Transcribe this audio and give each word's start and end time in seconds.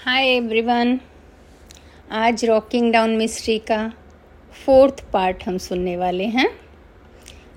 हाय 0.00 0.26
everyone 0.26 0.98
आज 2.10 2.44
rocking 2.44 2.92
down 2.92 3.10
mystery 3.16 3.58
का 3.60 3.80
fourth 4.56 5.02
part 5.12 5.42
हम 5.46 5.58
सुनने 5.58 5.96
वाले 5.96 6.24
हैं। 6.26 6.46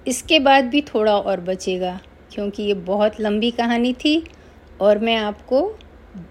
इसके 0.07 0.39
बाद 0.39 0.65
भी 0.65 0.81
थोड़ा 0.83 1.15
और 1.17 1.41
बचेगा, 1.41 1.99
क्योंकि 2.33 2.63
ये 2.63 2.73
बहुत 2.73 3.19
लंबी 3.21 3.51
कहानी 3.51 3.93
थी 3.93 4.23
और 4.81 4.99
मैं 4.99 5.15
आपको 5.15 5.61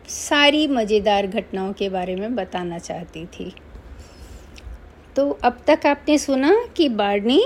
सारी 0.09 0.67
मज़ेदार 0.69 1.27
घटनाओं 1.27 1.73
के 1.73 1.89
बारे 1.89 2.17
में 2.17 2.35
बताना 2.35 2.79
चाहती 2.79 3.25
थी। 3.29 3.53
तो 5.17 5.29
अब 5.31 5.65
तक 5.67 5.87
आपने 5.87 6.19
सुना 6.19 6.55
कि 6.77 6.89
बार्नी 6.91 7.43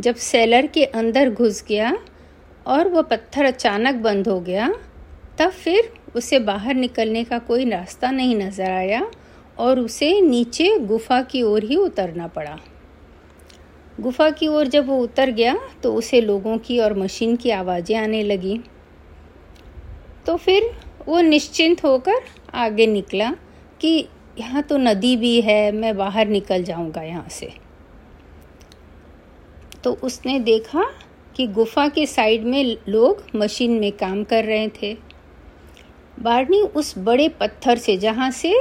जब 0.00 0.14
सेलर 0.26 0.66
के 0.66 0.84
अंदर 0.84 1.30
घुस 1.30 1.64
गया 1.68 1.96
और 2.66 2.88
वह 2.88 3.02
पत्थर 3.02 3.44
अचानक 3.44 4.02
बंद 4.02 4.28
हो 4.28 4.40
गया, 4.42 4.72
तब 5.38 5.50
फिर 5.50 5.92
उसे 6.14 6.38
बाहर 6.40 6.74
निकलने 6.74 7.24
का 7.24 7.38
कोई 7.40 7.68
रास्ता 7.70 8.10
नहीं 8.10 8.36
नज़र 8.36 8.70
आया 8.70 9.06
और 9.58 9.78
उसे 9.80 10.20
नीचे 10.20 10.76
गुफा 10.78 11.20
की 11.22 11.42
ओर 11.42 11.64
ही 11.64 11.76
उतरना 11.76 12.26
पड़ा। 12.26 12.58
गुफा 13.98 14.28
की 14.30 14.46
ओर 14.48 14.68
जब 14.68 14.86
वो 14.86 14.96
उतर 14.98 15.30
गया 15.30 15.56
तो 15.82 15.94
उसे 15.94 16.20
लोगों 16.20 16.56
की 16.58 16.78
और 16.78 16.96
मशीन 16.98 17.36
की 17.36 17.50
आवाज़ें 17.50 17.96
आने 17.96 18.22
लगी। 18.22 18.60
तो 20.26 20.36
फिर 20.36 20.70
वो 21.06 21.20
निश्चिंत 21.20 21.84
होकर 21.84 22.20
आगे 22.54 22.86
निकला 22.86 23.30
कि 23.80 24.08
यहाँ 24.38 24.62
तो 24.62 24.76
नदी 24.78 25.16
भी 25.16 25.40
है, 25.40 25.72
मैं 25.72 25.96
बाहर 25.96 26.28
निकल 26.28 26.62
जाऊँगा 26.64 27.02
यहाँ 27.02 27.28
से। 27.30 27.52
तो 29.84 29.92
उसने 30.02 30.38
देखा 30.40 30.84
कि 31.36 31.46
गुफा 31.48 31.86
के 31.88 32.06
साइड 32.06 32.44
में 32.44 32.76
लोग 32.88 33.22
मशीन 33.36 33.78
में 33.80 33.90
काम 33.92 34.22
कर 34.24 34.44
रहे 34.44 34.68
थे। 34.82 34.96
बारनी 36.22 36.60
उस 36.60 36.94
बड़े 36.98 37.28
पत्थर 37.28 37.78
से, 37.78 37.96
जहाँ 37.96 38.30
से 38.30 38.54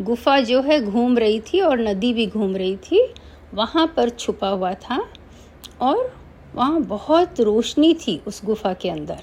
गुफा 0.00 0.38
जो 0.40 0.60
है 0.62 0.80
घूम 0.84 1.18
रही 1.18 1.40
थी 1.40 1.60
और 1.60 1.80
नदी 1.80 2.12
भी 2.12 2.26
घूम 2.26 2.56
रही 2.56 2.76
थी, 2.76 3.14
वहाँ 3.54 3.86
पर 3.96 4.08
छुपा 4.08 4.48
हुआ 4.48 4.72
था 4.74 5.04
और 5.80 6.12
वहाँ 6.54 6.80
बहुत 6.80 7.40
रोशनी 7.40 7.92
थी 7.94 8.20
उस 8.26 8.44
गुफा 8.44 8.72
के 8.72 8.90
अंदर। 8.90 9.22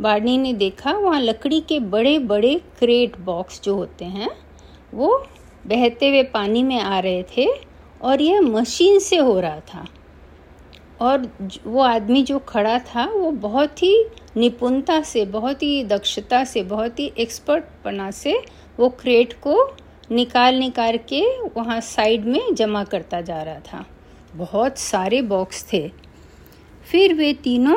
बारनी 0.00 0.36
ने 0.38 0.52
देखा, 0.52 0.92
वहाँ 0.92 1.20
लकड़ी 1.20 1.60
के 1.60 1.78
बड़े 1.80 2.18
बड़े 2.18 2.54
क्रेट 2.78 3.18
बॉक्स 3.18 3.62
जो 3.62 3.74
होते 3.74 4.04
हैं, 4.04 4.30
वो 4.94 5.26
बहते 5.66 6.08
हुए 6.08 6.22
पानी 6.22 6.62
में 6.62 6.80
आ 6.80 6.98
रहे 6.98 7.22
थे 7.36 7.46
और 8.02 8.20
यह 8.20 8.40
मशीन 8.40 8.98
से 8.98 9.16
हो 9.16 9.40
रहा 9.40 9.60
था। 9.74 9.86
और 11.00 11.30
वो 11.66 11.82
आदमी 11.82 12.22
जो 12.22 12.38
खड़ा 12.38 12.78
था, 12.78 13.04
वो 13.06 13.30
बहुत 13.30 13.82
ही 13.82 14.04
निपुणता 14.36 15.00
से 15.02 15.24
बहुत 15.24 15.62
ही 15.62 15.84
दक्षता 15.84 16.44
से 16.44 16.62
बहुत 16.62 16.98
ही 16.98 17.12
एक्सपर्ट 17.18 17.64
पना 17.84 18.10
से 18.10 18.38
वो 18.78 18.88
क्रेट 18.88 19.32
को 19.32 19.76
निकाल 20.10 20.54
निकाल 20.54 20.96
के 21.08 21.24
वहाँ 21.48 21.80
साइड 21.80 22.24
में 22.24 22.54
जमा 22.54 22.84
करता 22.84 23.20
जा 23.20 23.42
रहा 23.42 23.60
था। 23.60 23.84
बहुत 24.34 24.78
सारे 24.78 25.22
बॉक्स 25.22 25.64
थे। 25.72 25.88
फिर 26.90 27.14
वे 27.14 27.32
तीनों 27.34 27.76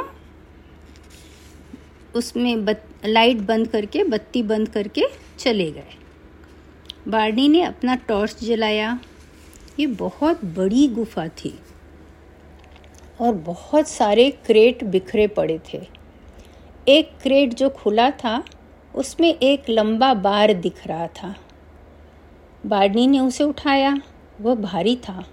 उसमें 2.16 2.66
बत, 2.66 2.84
लाइट 3.06 3.38
बंद 3.38 3.68
करके 3.68 4.04
बत्ती 4.04 4.44
बंद 4.44 4.70
करके 4.70 5.06
चले 5.40 5.72
गए। 5.72 5.98
बार्नी 7.08 7.48
ने 7.48 7.62
अपना 7.62 7.96
टॉर्च 7.96 8.44
जलाया। 8.44 9.00
ये 9.80 9.88
बहुत 9.88 10.46
बड़ी 10.46 10.88
गुफा 10.88 11.28
थी 11.28 11.60
और 13.22 13.34
बहुत 13.34 13.88
सारे 13.88 14.30
क्रेट 14.46 14.84
बिखरे 14.84 15.28
पड़े 15.28 15.60
थे। 15.74 15.95
एक 16.88 17.12
क्रेट 17.24 17.54
जो 17.54 17.70
खुला 17.70 18.12
था, 18.12 18.44
उसमें 18.96 19.34
एक 19.34 19.64
लंबा 19.70 20.14
बार 20.14 20.54
दिख 20.54 20.88
रहा 20.88 21.08
था। 21.08 21.36
बार्नी 22.66 23.08
ने 23.08 23.20
उसे 23.20 23.44
उठाया। 23.44 24.02
वह 24.42 24.56
भारी 24.56 24.96
था, 24.96 25.26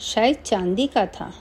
शायद 0.00 0.36
चांदी 0.36 0.86
का 0.86 1.06
था। 1.06 1.32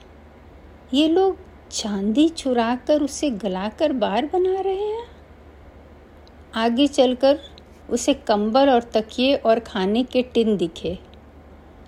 ये 0.93 1.07
लोग 1.07 1.37
चांदी 1.71 2.29
चुरा 2.29 2.75
कर 2.75 3.01
उसे 3.01 3.29
गलाकर 3.29 3.93
बार 3.93 4.25
बना 4.25 4.59
रहे 4.59 4.81
हैं। 4.81 5.07
आगे 6.55 6.87
चलकर 6.87 7.39
उसे 7.89 8.13
कंबल 8.13 8.69
और 8.69 8.83
तकिए 8.83 9.35
और 9.35 9.59
खाने 9.59 10.03
के 10.03 10.21
टिन 10.21 10.57
दिखे। 10.57 10.99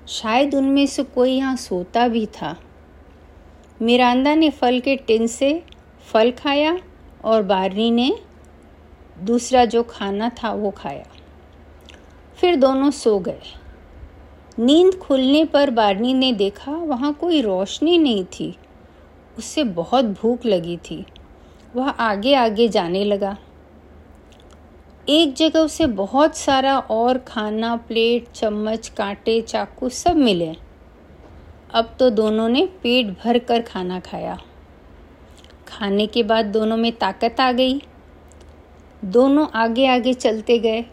शायद 0.07 0.55
उनमें 0.55 0.85
से 0.87 1.03
कोई 1.03 1.31
यहाँ 1.31 1.55
सोता 1.55 2.07
भी 2.07 2.25
था। 2.25 2.57
मिरांदा 3.81 4.35
ने 4.35 4.49
फल 4.49 4.79
के 4.79 4.95
टिन 4.95 5.27
से 5.27 5.63
फल 6.05 6.31
खाया। 6.31 6.79
और 7.23 7.43
बारनी 7.43 7.91
ने 7.91 8.19
दूसरा 9.19 9.65
जो 9.65 9.83
खाना 9.83 10.29
था 10.29 10.53
वो 10.53 10.71
खाया। 10.71 11.05
फिर 12.35 12.55
दोनों 12.55 12.91
सो 12.91 13.19
गए। 13.19 13.41
नींद 14.59 14.95
खुलने 14.95 15.45
पर 15.45 15.69
बारनी 15.69 16.13
ने 16.13 16.33
देखा 16.33 16.71
वहाँ 16.71 17.13
कोई 17.13 17.41
रोशनी 17.41 17.97
नहीं 17.97 18.25
थी। 18.25 18.57
उससे 19.37 19.63
बहुत 19.63 20.05
भूख 20.05 20.45
लगी 20.45 20.77
थी। 20.77 21.05
वह 21.75 21.89
आगे 21.89 22.35
आगे 22.35 22.67
जाने 22.67 23.05
लगा। 23.05 23.37
एक 25.09 25.33
जगह 25.33 25.59
उसे 25.59 25.87
बहुत 25.87 26.37
सारा 26.37 26.79
और 26.79 27.17
खाना, 27.17 27.75
प्लेट, 27.75 28.31
चम्मच, 28.31 28.89
कांटे, 28.89 29.41
चाकू 29.41 29.89
सब 29.89 30.15
मिले। 30.15 30.55
अब 31.73 31.95
तो 31.99 32.09
दोनों 32.09 32.49
ने 32.49 32.65
पेट 32.65 33.07
भर 33.23 33.39
कर 33.39 33.61
खाना 33.61 33.99
खाया। 33.99 34.37
खाने 35.67 36.07
के 36.07 36.23
बाद 36.23 36.45
दोनों 36.45 36.77
में 36.77 36.91
ताकत 36.91 37.39
आ 37.39 37.51
गई। 37.51 37.81
दोनों 39.05 39.47
आगे 39.53 39.87
आगे 39.87 40.13
चलते 40.13 40.59
गए। 40.59 40.85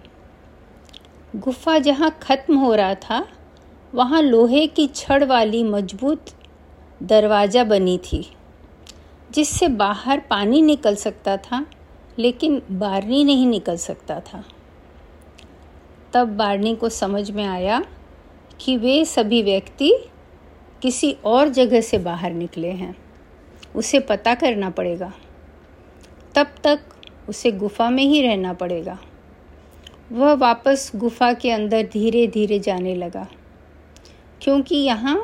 गुफा 1.37 1.79
जहाँ 1.79 2.11
खत्म 2.23 2.57
हो 2.57 2.75
रहा 2.75 2.95
था, 2.95 3.27
वहाँ 3.93 4.23
लोहे 4.23 4.67
की 4.67 4.87
छड़ 4.87 5.25
वाली 5.25 5.63
मज़बूत 5.65 6.31
दरवाज़ा 7.03 7.65
बनी 7.65 7.99
थी, 7.99 8.25
जिससे 9.31 9.69
बाहर 9.69 10.21
पानी 10.21 10.63
निकल 10.63 10.95
सकता 10.95 11.37
था, 11.37 11.67
लेकिन 12.19 12.63
बारनी 12.71 13.25
नहीं 13.25 13.47
निकल 13.47 13.77
सकता 13.77 14.21
था। 14.21 14.45
तब 16.13 16.37
बारनी 16.37 16.75
को 16.77 16.89
समझ 16.89 17.31
में 17.31 17.45
आया 17.45 17.85
कि 18.61 18.77
वे 18.77 19.05
सभी 19.05 19.43
व्यक्ति 19.43 19.93
किसी 20.83 21.17
और 21.25 21.49
जगह 21.49 21.81
से 21.81 21.99
बाहर 21.99 22.33
निकले 22.33 22.71
हैं। 22.71 23.04
उसे 23.75 24.01
पता 24.01 24.35
करना 24.35 24.71
पड़ेगा। 24.71 25.13
तब 26.35 26.55
तक 26.65 26.81
उसे 27.29 27.51
गुफा 27.53 27.89
में 27.91 28.03
ही 28.05 28.23
रहना 28.23 28.53
पड़ेगा। 28.53 28.99
वह 30.13 30.33
वापस 30.35 30.91
गुफा 30.95 31.33
के 31.33 31.51
अंदर 31.51 31.83
धीरे 31.85 32.27
धीरे 32.27 32.59
जाने 32.59 32.95
लगा, 32.95 33.27
क्योंकि 34.41 34.77
यहाँ 34.77 35.19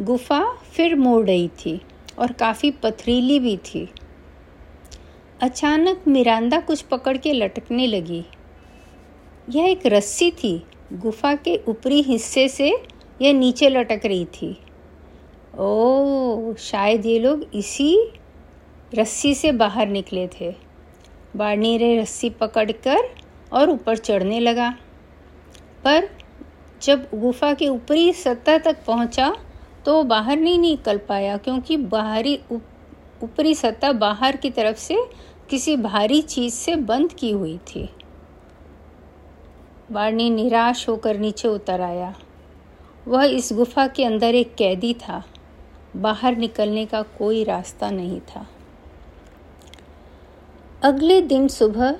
गुफा 0.00 0.44
फिर 0.72 0.94
मोड़ 0.96 1.26
रही 1.26 1.48
थी 1.56 1.80
और 2.18 2.32
काफ़ी 2.32 2.70
पथरीली 2.82 3.38
भी 3.40 3.56
थी। 3.64 3.88
अचानक 5.40 6.02
मिरांदा 6.08 6.60
कुछ 6.60 6.82
पकड़ 6.82 7.16
के 7.16 7.32
लटकने 7.32 7.86
लगी। 7.86 8.24
यह 9.48 9.64
एक 9.64 9.86
रस्सी 9.86 10.30
थी, 10.32 10.62
गुफा 10.92 11.34
के 11.34 11.56
ऊपरी 11.68 12.00
हिस्से 12.02 12.48
से 12.48 12.72
यह 13.22 13.32
नीचे 13.32 13.68
लटक 13.68 14.00
रही 14.04 14.24
थी। 14.32 14.56
ओ 15.60 16.54
शायद 16.58 17.06
ये 17.06 17.18
लोग 17.18 17.44
इसी 17.54 18.12
रस्सी 18.94 19.34
से 19.34 19.52
बाहर 19.52 19.88
निकले 19.88 20.28
थे। 20.28 20.54
बारनी 21.36 21.78
ने 21.78 22.00
रस्सी 22.00 22.30
पकड़कर 22.30 22.98
और 23.52 23.70
ऊपर 23.70 23.96
चढ़ने 23.96 24.40
लगा। 24.40 24.70
पर 25.84 26.08
जब 26.82 27.08
गुफा 27.14 27.54
के 27.54 27.68
ऊपरी 27.68 28.12
सतह 28.12 28.58
तक 28.58 28.84
पहुँचा 28.86 29.36
तो 29.84 30.02
बाहर 30.02 30.36
नहीं 30.36 30.58
निकल 30.58 30.98
पाया 30.98 31.36
क्योंकि 31.36 31.76
बाहरी 31.76 32.40
ऊपरी 32.52 33.52
उप, 33.52 33.56
सतह 33.56 33.92
बाहर 33.92 34.36
की 34.36 34.50
तरफ़ 34.50 34.76
से 34.76 34.96
किसी 35.50 35.76
भारी 35.76 36.22
चीज़ 36.22 36.54
से 36.54 36.76
बंद 36.76 37.12
की 37.12 37.30
हुई 37.30 37.58
थी। 37.58 37.88
बारनी 39.92 40.30
निराश 40.30 40.88
होकर 40.88 41.18
नीचे 41.18 41.48
उतर 41.48 41.80
आया। 41.80 42.14
वह 43.08 43.24
इस 43.24 43.52
गुफा 43.52 43.86
के 43.86 44.04
अंदर 44.04 44.34
एक 44.34 44.54
कैदी 44.54 44.94
था। 44.94 45.22
बाहर 45.96 46.36
निकलने 46.36 46.84
का 46.86 47.02
कोई 47.18 47.42
रास्ता 47.44 47.90
नहीं 47.90 48.20
था। 48.20 48.46
अगले 50.82 51.20
दिन 51.22 51.48
सुबह 51.48 51.98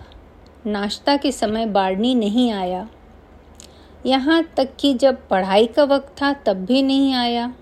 नाश्ता 0.66 1.16
के 1.16 1.32
समय 1.32 1.66
बारनी 1.66 2.14
नहीं 2.14 2.50
आया। 2.52 2.88
यहाँ 4.06 4.42
तक 4.56 4.76
कि 4.80 4.92
जब 4.94 5.26
पढ़ाई 5.28 5.66
का 5.66 5.84
वक्त 5.84 6.14
था 6.22 6.32
तब 6.46 6.64
भी 6.64 6.82
नहीं 6.82 7.12
आया। 7.14 7.52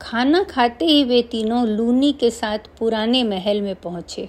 खाना 0.00 0.42
खाते 0.42 0.84
ही 0.84 1.04
वे 1.04 1.22
तीनों 1.22 1.66
लूनी 1.66 2.12
के 2.12 2.30
साथ 2.30 2.58
पुराने 2.78 3.22
महल 3.24 3.60
में 3.62 3.74
पहुँचे। 3.74 4.28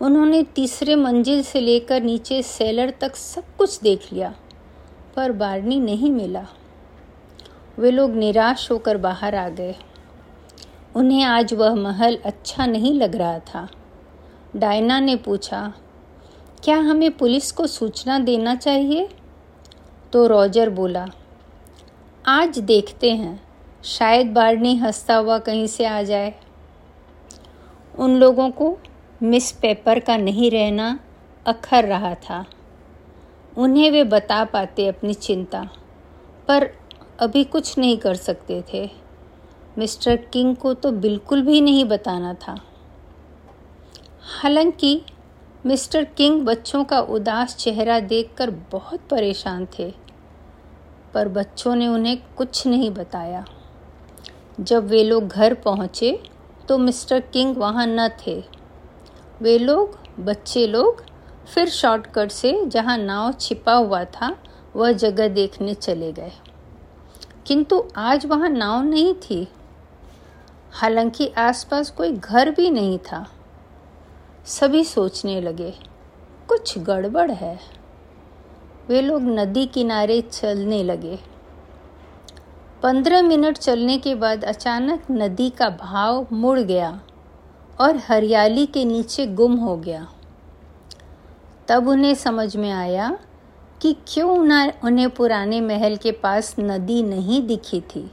उन्होंने 0.00 0.42
तीसरे 0.54 0.94
मंजिल 0.96 1.42
से 1.42 1.60
लेकर 1.60 2.02
नीचे 2.02 2.42
सेलर 2.42 2.92
तक 3.00 3.16
सब 3.16 3.56
कुछ 3.58 3.80
देख 3.80 4.12
लिया, 4.12 4.34
पर 5.16 5.32
बारनी 5.32 5.80
नहीं 5.80 6.10
मिला। 6.10 6.46
वे 7.78 7.90
लोग 7.90 8.10
निराश 8.10 8.70
होकर 8.70 8.96
बाहर 8.96 9.34
आ 9.34 9.48
गए। 9.48 9.74
उन्हें 10.96 11.22
आज 11.22 11.54
वह 11.54 11.74
महल 11.74 12.18
अच्छा 12.24 12.66
नहीं 12.66 12.94
लग 12.94 13.16
रहा 13.16 13.38
था। 13.38 13.68
डायना 14.56 15.00
ने 15.00 15.16
पूछा, 15.16 15.72
क्या 16.64 16.76
हमें 16.76 17.10
पुलिस 17.10 17.52
को 17.52 17.66
सूचना 17.66 18.18
देना 18.18 18.54
चाहिए? 18.54 19.08
तो 20.12 20.26
रॉजर 20.26 20.70
बोला, 20.70 21.06
आज 22.26 22.58
देखते 22.58 23.10
हैं। 23.10 23.40
शायद 23.84 24.32
बार्नी 24.32 24.76
हंसता 24.76 25.16
हुआ 25.16 25.38
कहीं 25.38 25.66
से 25.66 25.84
आ 25.84 26.02
जाए। 26.02 26.34
उन 27.98 28.16
लोगों 28.16 28.50
को 28.50 28.78
मिस 29.22 29.50
पेपर 29.52 30.00
का 30.00 30.16
नहीं 30.16 30.50
रहना 30.50 30.98
अखर 31.46 31.84
रहा 31.84 32.14
था। 32.14 32.44
उन्हें 33.58 33.90
वे 33.90 34.04
बता 34.04 34.44
पाते 34.44 34.86
अपनी 34.86 35.14
चिंता। 35.14 35.68
पर 36.48 36.77
अभी 37.18 37.42
कुछ 37.44 37.78
नहीं 37.78 37.96
कर 37.98 38.14
सकते 38.14 38.62
थे। 38.72 38.88
मिस्टर 39.78 40.16
किंग 40.32 40.54
को 40.56 40.74
तो 40.74 40.90
बिल्कुल 40.92 41.42
भी 41.42 41.60
नहीं 41.60 41.84
बताना 41.84 42.32
था। 42.34 42.54
हालाँकि 44.32 45.00
मिस्टर 45.64 46.04
किंग 46.16 46.40
बच्चों 46.42 46.84
का 46.84 47.00
उदास 47.00 47.56
चेहरा 47.56 47.98
देखकर 48.00 48.50
बहुत 48.72 49.08
परेशान 49.10 49.66
थे, 49.78 49.90
पर 51.14 51.28
बच्चों 51.28 51.74
ने 51.74 51.88
उन्हें 51.88 52.16
कुछ 52.36 52.66
नहीं 52.66 52.90
बताया। 52.90 53.44
जब 54.60 54.86
वे 54.86 55.04
लोग 55.04 55.28
घर 55.28 55.54
पहुँचे 55.54 56.18
तो 56.68 56.78
मिस्टर 56.78 57.20
किंग 57.22 57.56
वहाँ 57.56 57.86
न 57.86 58.08
थे। 58.26 58.42
वे 59.42 59.58
लोग, 59.58 59.98
बच्चे 60.20 60.66
लोग, 60.66 61.02
फिर 61.54 61.68
शॉर्टकट 61.68 62.30
से 62.30 62.60
जहाँ 62.66 62.98
नाव 62.98 63.32
छिपा 63.32 63.74
हुआ 63.74 64.04
था, 64.04 64.36
वह 64.76 64.92
जगह 64.92 65.28
देखने 65.28 65.74
चले 65.74 66.12
गए। 66.12 66.32
किंतु 67.48 67.84
आज 67.96 68.26
वहाँ 68.26 68.48
नाव 68.48 68.82
नहीं 68.82 69.14
थी। 69.14 69.48
हालाँकि 70.72 71.28
आसपास 71.28 71.90
कोई 71.90 72.12
घर 72.12 72.50
भी 72.50 72.70
नहीं 72.70 72.98
था। 72.98 73.26
सभी 74.46 74.84
सोचने 74.84 75.40
लगे, 75.40 75.70
कुछ 76.48 76.78
गड़बड़ 76.78 77.30
है। 77.30 77.60
वे 78.88 79.00
लोग 79.00 79.22
नदी 79.22 79.66
किनारे 79.66 80.20
चलने 80.20 80.82
लगे। 80.82 81.18
पंद्रह 82.82 83.22
मिनट 83.22 83.58
चलने 83.58 83.98
के 83.98 84.14
बाद 84.14 84.44
अचानक 84.44 85.02
नदी 85.10 85.50
का 85.50 85.68
भाव 85.70 86.26
मुड़ 86.32 86.58
गया 86.58 87.00
और 87.80 87.96
हरियाली 87.96 88.66
के 88.66 88.84
नीचे 88.84 89.26
गुम 89.26 89.56
हो 89.56 89.76
गया। 89.76 90.08
तब 91.68 91.88
उन्हें 91.88 92.14
समझ 92.14 92.56
में 92.56 92.70
आया 92.70 93.18
कि 93.80 93.92
क्यों 94.08 94.44
ना 94.44 94.62
उन्हें 94.84 95.08
पुराने 95.10 95.60
महल 95.60 95.96
के 95.96 96.12
पास 96.12 96.54
नदी 96.60 97.02
नहीं 97.02 97.42
दिखी 97.46 97.80
थी, 97.80 98.08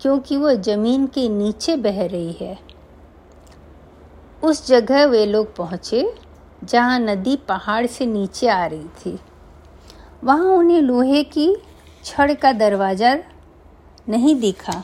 क्योंकि 0.00 0.36
वह 0.36 0.54
ज़मीन 0.54 1.06
के 1.06 1.28
नीचे 1.28 1.76
बह 1.76 2.04
रही 2.06 2.32
है। 2.32 2.58
उस 4.42 4.66
जगह 4.66 5.04
वे 5.06 5.24
लोग 5.26 5.54
पहुँचे, 5.56 6.12
जहाँ 6.64 6.98
नदी 7.00 7.36
पहाड़ 7.48 7.86
से 7.86 8.06
नीचे 8.06 8.48
आ 8.48 8.64
रही 8.66 8.88
थी। 9.00 9.18
वहाँ 10.24 10.52
उन्हें 10.52 10.80
लोहे 10.80 11.22
की 11.26 11.54
छड़ 12.04 12.32
का 12.32 12.52
दरवाज़ा 12.52 13.16
नहीं 14.08 14.34
दिखा, 14.40 14.82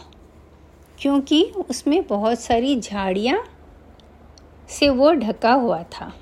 क्योंकि 0.99 1.43
उसमें 1.71 2.03
बहुत 2.07 2.41
सारी 2.41 2.81
झाड़ियाँ 2.81 3.43
से 4.69 4.89
वो 4.91 5.13
ढका 5.13 5.53
हुआ 5.53 5.83
था। 5.93 6.13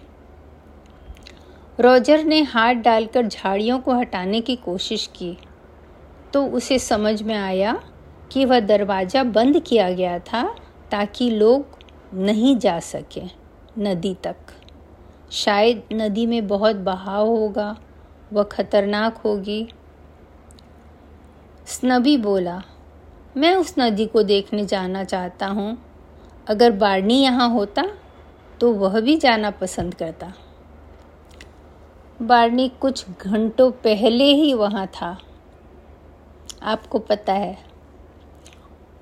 रॉजर 1.79 2.23
ने 2.25 2.41
हाथ 2.43 2.75
डालकर 2.75 3.27
झाड़ियों 3.27 3.79
को 3.79 3.95
हटाने 3.95 4.41
की 4.41 4.55
कोशिश 4.57 5.07
की 5.17 5.37
तो 6.33 6.45
उसे 6.49 6.79
समझ 6.79 7.21
में 7.23 7.35
आया 7.35 7.75
कि 8.33 8.45
वह 8.45 8.61
दरवाज़ा 8.61 9.23
बंद 9.27 9.59
किया 9.61 9.91
गया 9.91 10.19
था 10.23 10.43
ताकि 10.91 11.29
लोग 11.31 11.79
नहीं 12.15 12.57
जा 12.57 12.79
सकें 12.81 13.29
नदी 13.79 14.15
तक। 14.25 14.37
शायद 15.33 15.83
नदी 15.93 16.27
में 16.27 16.47
बहुत 16.49 16.77
बहाव 16.79 17.29
होगा, 17.29 17.77
वह 18.33 18.43
खतरनाक 18.43 19.17
होगी। 19.17 19.69
स्नबी 21.69 22.17
बोला, 22.17 22.63
मैं 23.37 23.55
उस 23.57 23.75
नदी 23.79 24.07
को 24.07 24.23
देखने 24.25 24.65
जाना 24.67 25.05
चाहता 25.05 25.47
हूँ। 25.47 25.77
अगर 26.47 26.73
बारनी 26.73 27.23
यहाँ 27.23 27.49
होता 27.51 27.89
तो 28.61 28.73
वह 28.75 29.01
भी 29.01 29.17
जाना 29.17 29.51
पसंद 29.53 29.95
करता। 29.95 30.33
बारनी 32.23 32.69
कुछ 32.81 33.05
घंटों 33.21 33.71
पहले 33.71 34.25
ही 34.25 34.55
वहाँ 34.55 34.87
था। 34.87 35.19
आपको 36.63 36.99
पता 36.99 37.33
है, 37.33 37.59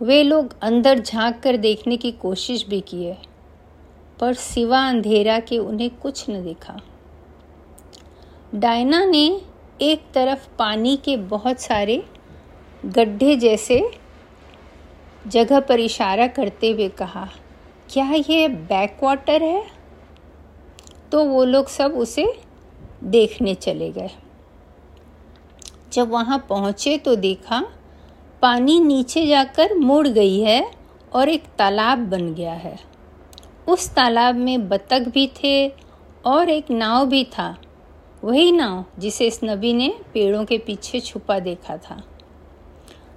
वे 0.00 0.22
लोग 0.22 0.54
अंदर 0.62 0.98
झाँक 0.98 1.40
कर 1.40 1.56
देखने 1.56 1.96
की 1.96 2.12
कोशिश 2.12 2.66
भी 2.68 2.80
किए, 2.80 3.16
पर 4.20 4.34
सिवा 4.34 4.88
अंधेरा 4.88 5.38
के 5.40 5.58
उन्हें 5.58 5.90
कुछ 5.90 6.30
न 6.30 6.44
दिखा। 6.44 6.80
डायना 8.54 9.04
ने 9.04 9.40
एक 9.80 10.02
तरफ़ 10.14 10.48
पानी 10.58 10.96
के 10.96 11.16
बहुत 11.16 11.60
सारे 11.60 12.02
गड्ढे 12.86 13.36
जैसे 13.36 13.90
जगह 15.26 15.60
पर 15.60 15.80
इशारा 15.80 16.26
करते 16.26 16.70
हुए 16.70 16.88
कहा, 16.88 17.28
क्या 17.90 18.10
यह 18.30 18.48
बैक 18.48 18.98
वाटर 19.02 19.42
है? 19.42 19.66
तो 21.12 21.24
वो 21.24 21.44
लोग 21.44 21.68
सब 21.68 21.92
उसे 21.92 22.45
देखने 23.04 23.54
चले 23.54 23.90
गए। 23.90 24.10
जब 25.92 26.10
वहाँ 26.10 26.38
पहुँचे 26.48 26.96
तो 26.98 27.14
देखा, 27.16 27.64
पानी 28.42 28.78
नीचे 28.80 29.26
जाकर 29.26 29.74
मुड़ 29.74 30.08
गई 30.08 30.40
है 30.40 30.70
और 31.12 31.28
एक 31.28 31.44
तालाब 31.58 31.98
बन 31.98 32.32
गया 32.34 32.52
है। 32.52 32.78
उस 33.68 33.88
तालाब 33.90 34.34
में 34.34 34.68
बतख 34.68 35.08
भी 35.08 35.26
थे 35.34 35.68
और 36.24 36.50
एक 36.50 36.70
नाव 36.70 37.06
भी 37.06 37.24
था। 37.24 37.56
वही 38.24 38.52
नाव 38.52 38.84
जिसे 38.98 39.26
इस 39.26 39.40
नबी 39.44 39.72
ने 39.72 39.88
पेड़ों 40.14 40.44
के 40.44 40.58
पीछे 40.58 41.00
छुपा 41.00 41.38
देखा 41.38 41.76
था। 41.76 42.02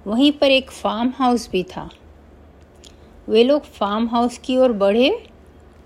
वहीं 0.06 0.32
पर 0.32 0.50
एक 0.50 0.70
फार्म 0.70 1.12
हाउस 1.16 1.48
भी 1.50 1.62
था। 1.62 1.88
वे 3.28 3.44
लोग 3.44 3.64
फार्म 3.64 4.08
हाउस 4.08 4.38
की 4.38 4.56
ओर 4.56 4.72
बढ़े 4.72 5.10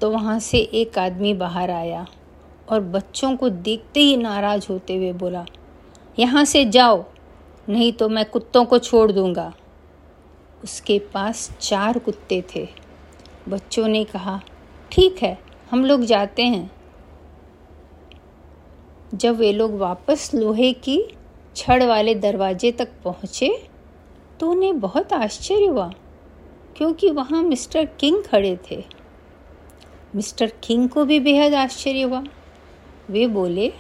तो 0.01 0.11
वहाँ 0.11 0.39
से 0.39 0.59
एक 0.59 0.99
आदमी 0.99 1.35
बाहर 1.35 1.71
आया। 1.71 2.07
और 2.69 2.81
बच्चों 2.81 3.37
को 3.37 3.49
देखते 3.49 4.01
ही 4.01 4.17
नाराज़ 4.17 4.67
होते 4.71 4.97
हुए 4.97 5.13
बोला, 5.13 5.45
यहाँ 6.19 6.45
से 6.45 6.65
जाओ, 6.65 7.05
नहीं 7.69 7.93
तो 7.93 8.09
मैं 8.09 8.25
कुत्तों 8.25 8.65
को 8.65 8.79
छोड़ 8.79 9.11
दूँगा। 9.13 9.53
उसके 10.65 10.99
पास 11.15 11.51
चार 11.61 11.99
कुत्ते 11.99 12.43
थे। 12.55 12.69
बच्चों 13.49 13.87
ने 13.89 14.05
कहा, 14.05 14.41
ठीक 14.93 15.23
है, 15.23 15.39
हम 15.71 15.85
लोग 15.85 16.05
जाते 16.05 16.43
हैं। 16.43 16.71
जब 19.15 19.37
वे 19.37 19.53
लोग 19.53 19.77
वापस 19.79 20.31
लोहे 20.35 20.73
की 20.75 21.03
छड़ 21.57 21.83
वाले 21.83 22.15
दरवाजे 22.15 22.71
तक 22.73 22.93
पहुँचे 23.05 23.51
तो 24.41 24.51
उन्हें 24.51 24.79
बहुत 24.81 25.13
आश्चर्य 25.13 25.67
हुआ, 25.67 25.93
क्योंकि 26.77 27.11
वहाँ 27.11 27.43
मिस्टर 27.43 27.85
किंग 28.01 28.23
खड़े 28.23 28.57
थे। 28.71 28.83
मिस्टर 30.15 30.53
किंग 30.63 30.89
को 30.89 31.05
भी 31.05 31.21
बेहद 31.21 31.55
आश्चर्य 31.55 32.03
हुआ। 32.03 32.23
वे 33.11 33.27
बोले, 33.27 33.73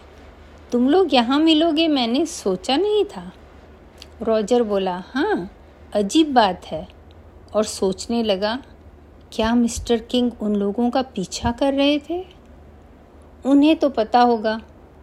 तुम 0.73 0.89
लोग 0.89 1.15
यहाँ 1.15 1.39
मिलोगे 1.39 1.89
मैंने 1.89 2.27
सोचा 2.27 2.77
नहीं 2.77 3.05
था. 3.05 3.33
रॉजर 4.23 4.63
बोला 4.63 5.05
हाँ 5.07 5.51
अजीब 5.95 6.33
बात 6.33 6.67
है। 6.67 6.89
और 7.55 7.65
सोचने 7.65 8.23
लगा, 8.23 8.59
क्या 9.33 9.55
मिस्टर 9.55 9.99
किंग 9.99 10.33
उन 10.41 10.57
लोगों 10.57 10.91
का 10.91 11.03
पीछा 11.03 11.51
कर 11.51 11.75
रहे 11.75 11.99
थे? 11.99 12.27
उन्हें 13.47 13.77
तो 13.77 13.89
पता 13.89 14.21
होगा, 14.21 14.61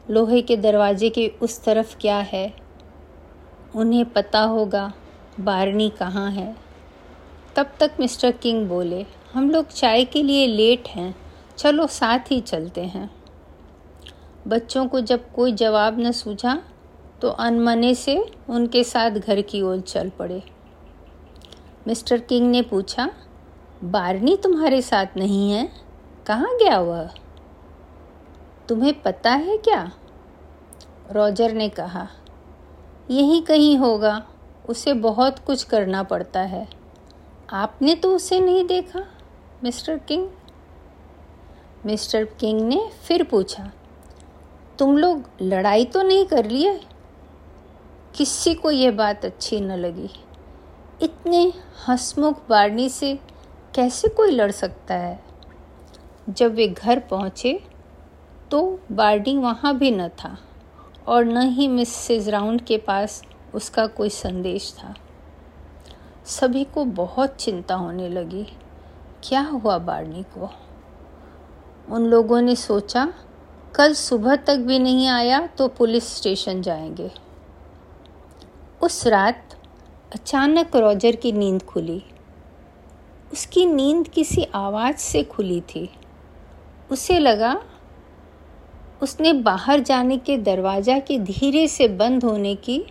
लोहे 0.10 0.42
के 0.42 0.58
दरवाजे 0.58 1.10
के 1.10 1.32
उस 1.42 1.64
तरफ़ 1.64 1.98
क्या 1.98 2.18
है। 2.18 2.54
उन्हें 3.76 4.06
पता 4.06 4.42
होगा, 4.42 4.94
बारनी 5.40 5.90
कहाँ 5.90 6.32
है। 6.32 6.56
तब 7.56 7.72
तक 7.80 7.92
मिस्टर 8.00 8.32
किंग 8.32 8.68
बोले, 8.68 9.06
हम 9.34 9.52
लोग 9.52 9.68
चाय 9.68 10.06
के 10.06 10.24
लिए 10.24 10.48
लेट 10.48 10.88
हैं, 10.88 11.16
चलो 11.58 11.88
साथ 11.88 12.20
ही 12.32 12.42
चलते 12.42 12.82
हैं। 12.82 13.21
बच्चों 14.48 14.88
को 14.88 15.00
जब 15.02 15.32
कोई 15.32 15.52
जवाब 15.52 16.00
न 16.00 16.12
सूझा 16.12 16.62
तो 17.22 17.30
अनमने 17.30 17.96
से 17.96 18.32
उनके 18.50 18.84
साथ 18.84 19.12
घर 19.12 19.42
की 19.42 19.62
ओर 19.62 19.80
चल 19.80 20.10
पड़े। 20.10 20.44
मिस्टर 21.88 22.20
किंग 22.20 22.52
ने 22.52 22.62
पूछा, 22.62 23.10
बारनी 23.84 24.38
तुम्हारे 24.38 24.82
साथ 24.82 25.06
नहीं 25.18 25.52
है? 25.52 25.70
कहाँ 26.26 26.50
गया 26.54 26.80
वह 26.80 27.10
तुम्हें 28.68 29.02
पता 29.02 29.32
है 29.32 29.58
क्या? 29.58 29.92
रॉजर 31.12 31.54
ने 31.54 31.70
कहा, 31.70 32.08
यही 33.10 33.42
कहीं 33.42 33.78
होगा, 33.78 34.28
उसे 34.70 34.94
बहुत 34.94 35.40
कुछ 35.40 35.64
करना 35.64 36.04
पड़ता 36.04 36.40
है। 36.40 36.68
आपने 37.50 37.96
तो 37.96 38.16
उसे 38.16 38.40
नहीं 38.40 38.66
देखा, 38.66 39.04
मिस्टर 39.64 39.98
किंग? 39.98 40.28
मिस्टर 41.86 42.26
किंग 42.26 42.62
ने 42.62 42.90
फिर 43.08 43.24
पूछा 43.24 43.72
तुम 44.82 44.98
लोग 44.98 45.24
लड़ाई 45.42 45.86
तो 45.86 46.02
नहीं 46.02 46.26
कर 46.26 46.46
लिए 46.46 46.80
किसी 48.16 48.54
को 48.54 48.72
यह 48.72 48.92
बात 48.92 49.26
अच्छी 49.26 49.60
न 49.62 49.72
लगी। 49.72 50.10
इतने 51.02 51.54
हंसमुख 51.88 52.50
बारनी 52.50 52.90
से 52.90 53.20
कैसे 53.76 54.08
कोई 54.08 54.32
लड़ 54.32 54.52
सकता 54.52 54.96
है? 54.96 55.24
जब 56.30 56.54
वे 56.54 56.68
घर 56.68 57.00
पहुँचे 57.00 57.64
तो 58.52 58.80
बार्डी 58.92 59.38
वहाँ 59.38 59.78
भी 59.78 59.92
न 59.92 60.08
था 60.08 60.38
और 61.08 61.26
न 61.26 61.42
ही 61.42 61.68
मिसेस 61.68 62.28
राउंड 62.28 62.62
के 62.62 62.78
पास 62.78 63.24
उसका 63.54 63.88
कोई 63.88 64.10
संदेश 64.10 64.76
था। 64.80 64.96
सभी 66.26 66.64
को 66.64 66.86
बहुत 66.86 67.36
चिंता 67.36 67.76
होने 67.76 68.10
लगी। 68.10 68.44
क्या 69.24 69.42
हुआ 69.42 69.78
बार्नी 69.78 70.24
को? 70.24 70.50
उन 71.90 72.06
लोगों 72.06 72.42
ने 72.42 72.56
सोचा 72.56 73.14
कल 73.76 73.94
सुबह 73.94 74.36
तक 74.36 74.58
भी 74.58 74.80
नहीं 74.80 75.08
आया 75.08 75.48
तो 75.48 75.68
पुलिस 75.68 76.16
स्टेशन 76.18 76.62
जाएँगे। 76.62 77.12
उस 78.82 79.08
रात 79.08 79.58
अचानक 80.14 80.76
रॉजर 80.76 81.16
की 81.16 81.32
नींद 81.32 81.64
खुली। 81.64 82.04
उसकी 83.34 83.66
नींद 83.66 84.08
किसी 84.08 84.44
आवाज़ 84.56 84.96
से 84.96 85.24
खुली 85.24 85.62
थी। 85.62 85.90
उसे 86.92 87.20
लगा 87.20 87.62
उसने 89.02 89.34
बाहर 89.34 89.80
जाने 89.80 90.18
के 90.18 90.38
दरवाज़ा 90.38 91.00
के 91.00 91.20
धीरे 91.20 91.68
से 91.68 91.88
बंद 91.88 92.24
होने 92.24 92.56
की 92.56 92.84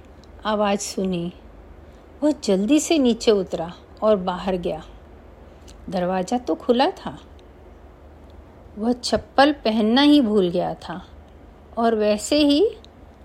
आवाज़ 0.44 0.80
सुनी। 0.80 1.32
वह 2.22 2.34
जल्दी 2.44 2.80
से 2.80 2.98
नीचे 2.98 3.30
उतरा 3.30 3.72
और 4.02 4.16
बाहर 4.16 4.56
गया। 4.56 4.82
दरवाज़ा 5.90 6.38
तो 6.38 6.54
खुला 6.54 6.90
था। 6.90 7.18
वह 8.78 8.92
चप्पल 8.92 9.52
पहनना 9.52 10.02
ही 10.02 10.20
भूल 10.20 10.48
गया 10.48 10.74
था। 10.74 11.06
और 11.78 11.94
वैसे 11.94 12.36
ही 12.36 12.70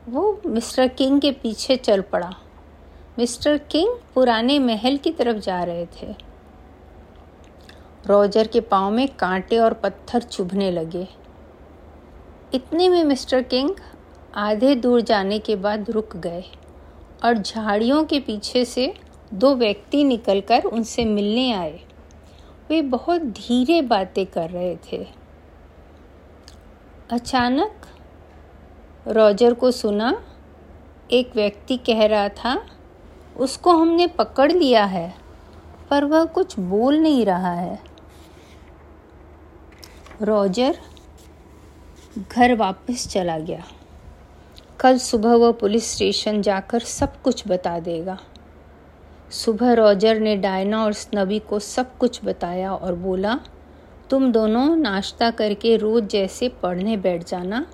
वो 0.10 0.42
मिस्टर 0.46 0.88
किंग 0.88 1.22
के 1.22 1.32
पीछे 1.32 1.78
चल 1.78 2.02
पड़ा। 2.02 2.36
मिस्टर 3.20 3.58
किंग 3.58 3.96
पुराने 4.14 4.60
महल 4.60 4.98
की 4.98 5.12
तरफ़ 5.12 5.38
जा 5.38 5.64
रहे 5.64 5.86
थे। 5.86 6.16
रॉजर 8.08 8.48
के 8.48 8.60
पाँव 8.60 8.92
में 8.92 9.08
कांटे 9.08 9.58
और 9.58 9.74
पत्थर 9.74 10.22
चुभने 10.22 10.72
लगे। 10.72 11.08
इतने 12.54 12.90
में 12.90 13.04
मिस्टर 13.04 13.42
किंग 13.42 13.70
आधे 14.36 14.76
दूर 14.76 15.02
जाने 15.02 15.40
के 15.40 15.56
बाद 15.56 15.90
रुक 15.90 16.18
गए 16.18 16.44
और 17.26 17.38
झाड़ियों 17.38 18.04
के 18.04 18.20
पीछे 18.20 18.66
से 18.66 18.94
दो 19.34 19.56
व्यक्ति 19.56 20.04
निकलकर 20.04 20.64
उनसे 20.64 21.06
मिलने 21.06 21.52
आए। 21.52 21.80
वे 22.70 22.82
बहुत 22.82 23.22
धीरे 23.22 23.82
बातें 23.82 24.26
कर 24.26 24.50
रहे 24.50 24.76
थे। 24.76 25.25
अचानक 27.12 27.72
रॉजर 29.08 29.54
को 29.54 29.72
सुना, 29.72 30.24
एक 31.12 31.32
व्यक्ति 31.36 31.78
कह 31.78 32.06
रहा 32.06 32.30
था, 32.30 32.66
उसको 33.38 33.72
हमने 33.72 34.08
पकड़ 34.08 34.52
लिया 34.52 34.86
है, 34.86 35.16
पर 35.90 36.06
वह 36.06 36.26
कुछ 36.26 36.60
बोल 36.60 36.98
नहीं 36.98 37.26
रहा 37.26 37.54
है। 37.54 37.80
रॉजर 40.22 40.78
घर 42.32 42.56
वापस 42.56 43.08
चला 43.08 43.38
गया। 43.38 43.64
कल 44.80 44.98
सुबह 44.98 45.36
वह 45.36 45.52
पुलिस 45.52 45.92
स्टेशन 45.92 46.42
जाकर 46.42 46.80
सब 46.80 47.22
कुछ 47.22 47.48
बता 47.48 47.80
देगा। 47.80 48.20
सुबह 49.32 49.74
रॉजर 49.74 50.20
ने 50.20 50.38
डायना 50.38 50.84
और 50.84 50.94
स्नबी 50.94 51.40
को 51.40 51.60
सब 51.60 51.98
कुछ 51.98 52.26
बताया 52.26 52.74
और 52.74 52.96
बोला 52.96 53.40
तुम 54.10 54.32
दोनों 54.32 54.76
नाश्ता 54.76 55.30
करके 55.32 55.76
रोज़ 55.78 56.06
जैसे 56.06 56.50
पढ़ने 56.64 56.98
बैठ 56.98 57.24
जाना, 57.28 57.66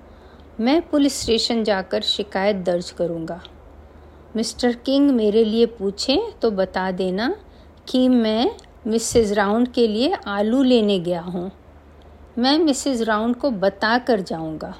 मैं 0.60 0.80
पुलिस 0.82 1.20
स्टेशन 1.20 1.62
जाकर 1.64 2.02
शिकायत 2.02 2.56
दर्ज 2.56 2.90
करूँगा। 2.90 3.40
मिस्टर 4.36 4.72
किंग 4.76 5.10
मेरे 5.10 5.44
लिए 5.44 5.66
पूछें 5.68 6.18
तो 6.40 6.50
बता 6.50 6.90
देना 6.90 7.34
कि 7.88 8.08
मैं 8.08 8.50
मिसेस 8.86 9.32
राउंड 9.32 9.68
के 9.68 9.86
लिए 9.88 10.12
आलू 10.28 10.62
लेने 10.62 10.98
गया 11.00 11.20
हूँ। 11.20 11.50
मैं 12.38 12.58
मिसेस 12.58 13.02
राउंड 13.02 13.36
को 13.36 13.50
बता 13.50 13.96
कर 13.98 14.20
जाऊँगा। 14.20 14.74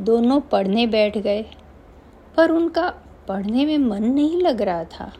दोनों 0.00 0.40
पढ़ने 0.42 0.86
बैठ 0.86 1.18
गए, 1.18 1.44
पर 2.36 2.50
उनका 2.50 2.88
पढ़ने 3.28 3.66
में 3.66 3.78
मन 3.78 4.04
नहीं 4.04 4.40
लग 4.42 4.62
रहा 4.62 4.84
था। 4.84 5.12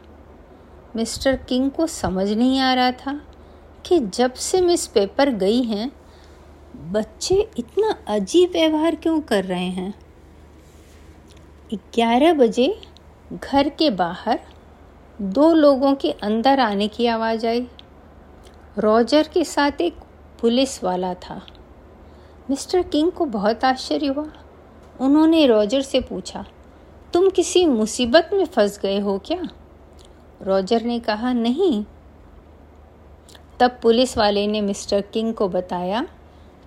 मिस्टर 0.96 1.36
किंग 1.38 1.70
को 1.70 1.86
समझ 1.86 2.30
नहीं 2.30 2.58
आ 2.60 2.74
रहा 2.74 2.90
था 2.92 3.20
कि 3.86 3.98
जब 3.98 4.32
से 4.32 4.60
मिस 4.60 4.86
पेपर 4.86 5.30
गई 5.30 5.62
हैं, 5.62 5.90
बच्चे 6.92 7.50
इतना 7.58 7.94
अजीब 8.08 8.50
व्यवहार 8.50 8.94
क्यों 8.94 9.20
कर 9.20 9.44
रहे 9.44 9.68
हैं? 9.70 9.94
ग्यारह 11.74 12.32
बजे 12.32 12.80
घर 13.32 13.68
के 13.68 13.90
बाहर 13.90 14.40
दो 15.22 15.52
लोगों 15.54 15.94
के 15.94 16.10
अंदर 16.12 16.60
आने 16.60 16.88
की 16.88 17.06
आवाज़ 17.06 17.46
आई। 17.46 17.66
रॉजर 18.78 19.28
के 19.28 19.44
साथ 19.44 19.80
एक 19.80 19.96
पुलिस 20.40 20.82
वाला 20.84 21.14
था। 21.14 21.46
मिस्टर 22.50 22.82
किंग 22.82 23.12
को 23.12 23.24
बहुत 23.24 23.64
आश्चर्य 23.64 24.06
हुआ। 24.06 24.32
उन्होंने 25.00 25.46
रॉजर 25.46 25.82
से 25.82 26.00
पूछा, 26.00 26.44
तुम 27.12 27.30
किसी 27.30 27.66
मुसीबत 27.66 28.30
में 28.32 28.44
फंस 28.44 28.78
गए 28.78 28.98
हो 29.00 29.18
क्या? 29.18 29.42
रॉजर 30.42 30.82
ने 30.82 30.98
कहा, 30.98 31.32
नहीं 31.32 31.84
तब 33.61 33.78
पुलिस 33.82 34.18
वाले 34.18 34.46
ने 34.46 34.61
मिस्टर 34.61 35.00
किंग 35.00 35.34
को 35.34 35.49
बताया 35.49 36.06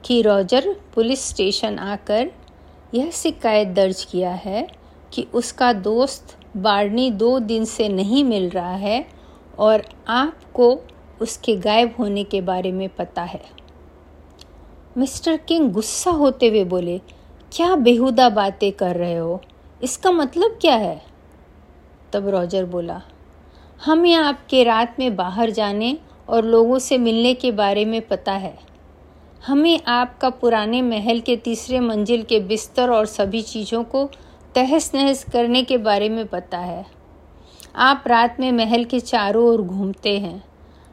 कि 0.05 0.21
रॉजर 0.21 0.75
पुलिस 0.95 1.27
स्टेशन 1.27 1.79
आकर 1.79 2.31
यह 2.93 3.11
शिकायत 3.11 3.67
दर्ज 3.67 4.03
किया 4.03 4.31
है 4.31 4.67
कि 5.13 5.27
उसका 5.33 5.73
दोस्त 5.73 6.37
बार्नी 6.57 7.11
दो 7.11 7.39
दिन 7.39 7.65
से 7.65 7.89
नहीं 7.89 8.23
मिल 8.23 8.49
रहा 8.49 8.75
है 8.75 9.07
और 9.59 9.83
आपको 10.07 10.79
उसके 11.21 11.55
गायब 11.55 11.95
होने 11.99 12.23
के 12.23 12.41
बारे 12.41 12.71
में 12.71 12.89
पता 12.89 13.21
है। 13.21 13.41
मिस्टर 14.97 15.37
किंग 15.37 15.71
गुस्सा 15.71 16.11
होते 16.11 16.47
हुए 16.47 16.63
बोले, 16.63 16.97
क्या 17.51 17.75
बेहुदा 17.75 18.29
बातें 18.29 18.71
कर 18.71 18.95
रहे 18.95 19.15
हो? 19.15 19.41
इसका 19.83 20.11
मतलब 20.11 20.57
क्या 20.61 20.75
है? 20.75 21.01
तब 22.13 22.27
रॉजर 22.27 22.65
बोला, 22.65 23.01
हमें 23.85 24.15
आपके 24.15 24.63
रात 24.63 24.95
में 24.99 25.15
बाहर 25.15 25.49
जाने 25.49 25.97
और 26.29 26.45
लोगों 26.45 26.79
से 26.79 26.97
मिलने 26.97 27.33
के 27.33 27.51
बारे 27.51 27.85
में 27.85 28.01
पता 28.07 28.31
है। 28.31 28.57
हमें 29.47 29.79
आपका 29.87 30.29
पुराने 30.29 30.81
महल 30.81 31.19
के 31.19 31.35
तीसरे 31.35 31.79
मंजिल 31.79 32.23
के 32.23 32.39
बिस्तर 32.39 32.89
और 32.89 33.05
सभी 33.05 33.41
चीज़ों 33.41 33.83
को 33.83 34.09
तहस 34.55 34.91
नहस 34.95 35.23
करने 35.23 35.63
के 35.63 35.77
बारे 35.77 36.09
में 36.09 36.25
पता 36.27 36.57
है। 36.57 36.85
आप 37.75 38.03
रात 38.07 38.39
में 38.39 38.51
महल 38.51 38.83
के 38.83 38.99
चारों 38.99 39.45
ओर 39.45 39.61
घूमते 39.61 40.19
हैं। 40.19 40.43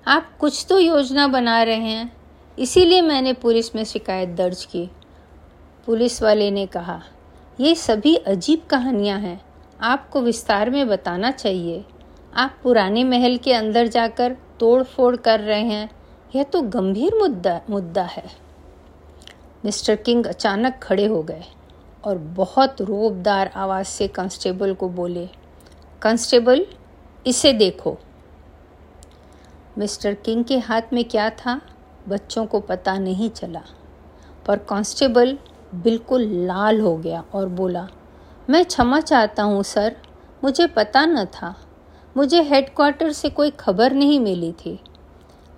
आप 0.07 0.37
कुछ 0.38 0.67
तो 0.69 0.79
योजना 0.79 1.26
बना 1.26 1.62
रहे 1.62 1.75
हैं। 1.75 2.12
इसीलिए 2.59 3.03
मैंने 3.03 3.33
पुलिस 3.33 3.75
में 3.76 3.85
शिकायत 3.85 4.29
दर्ज 4.29 4.64
की। 4.64 4.88
पुलिस 5.87 6.23
वाले 6.23 6.50
ने 6.50 6.67
कहा, 6.67 7.03
ये 7.61 7.75
सभी 7.75 8.17
अजीब 8.17 8.62
कहानियाँ 8.71 9.19
हैं। 9.19 9.41
आपको 9.81 10.21
विस्तार 10.21 10.71
में 10.71 10.88
बताना 10.88 11.31
चाहिए। 11.31 11.85
आप 12.37 12.59
पुराने 12.62 13.05
महल 13.05 13.37
के 13.37 13.53
अंदर 13.53 13.87
जाकर 13.87 14.37
तोड़ 14.61 14.83
फोड़ 14.83 15.15
कर 15.17 15.41
रहे 15.41 15.63
हैं, 15.63 15.91
यह 16.35 16.43
तो 16.43 16.61
गंभीर 16.63 17.15
मुद्दा 17.15 17.61
मुद्दा 17.71 18.03
है। 18.03 18.25
मिस्टर 19.65 19.97
किंग 19.97 20.27
अचानक 20.27 20.79
खड़े 20.83 21.07
हो 21.07 21.23
गए 21.23 21.45
और 22.05 22.19
बहुत 22.19 22.81
रोबदार 22.83 23.51
आवाज़ 23.57 23.87
से 23.87 24.09
कांस्टेबल 24.09 24.75
को 24.75 24.89
बोले, 24.89 25.29
कांस्टेबल, 26.03 26.67
इसे 27.27 27.53
देखो। 27.53 27.97
मिस्टर 29.79 30.15
किंग 30.15 30.45
के 30.45 30.59
हाथ 30.59 30.93
में 30.93 31.05
क्या 31.05 31.29
था, 31.31 31.61
बच्चों 32.09 32.47
को 32.47 32.61
पता 32.61 32.97
नहीं 32.99 33.31
चला, 33.31 33.63
पर 34.47 34.59
कांस्टेबल 34.59 35.39
बिल्कुल 35.75 36.23
लाल 36.47 36.81
हो 36.81 36.97
गया 36.97 37.25
और 37.35 37.49
बोला, 37.49 37.89
मैं 38.51 38.65
क्षमा 38.65 39.01
चाहता 39.01 39.43
हूँ, 39.43 39.63
सर, 39.63 39.97
मुझे 40.45 40.67
पता 40.67 41.05
न 41.07 41.25
था 41.25 41.55
मुझे 42.16 42.42
हेडक्वार्टर 42.42 43.12
से 43.12 43.30
कोई 43.30 43.50
खबर 43.50 43.92
नहीं 43.92 44.21
मिली 44.21 44.52
थी। 44.52 44.80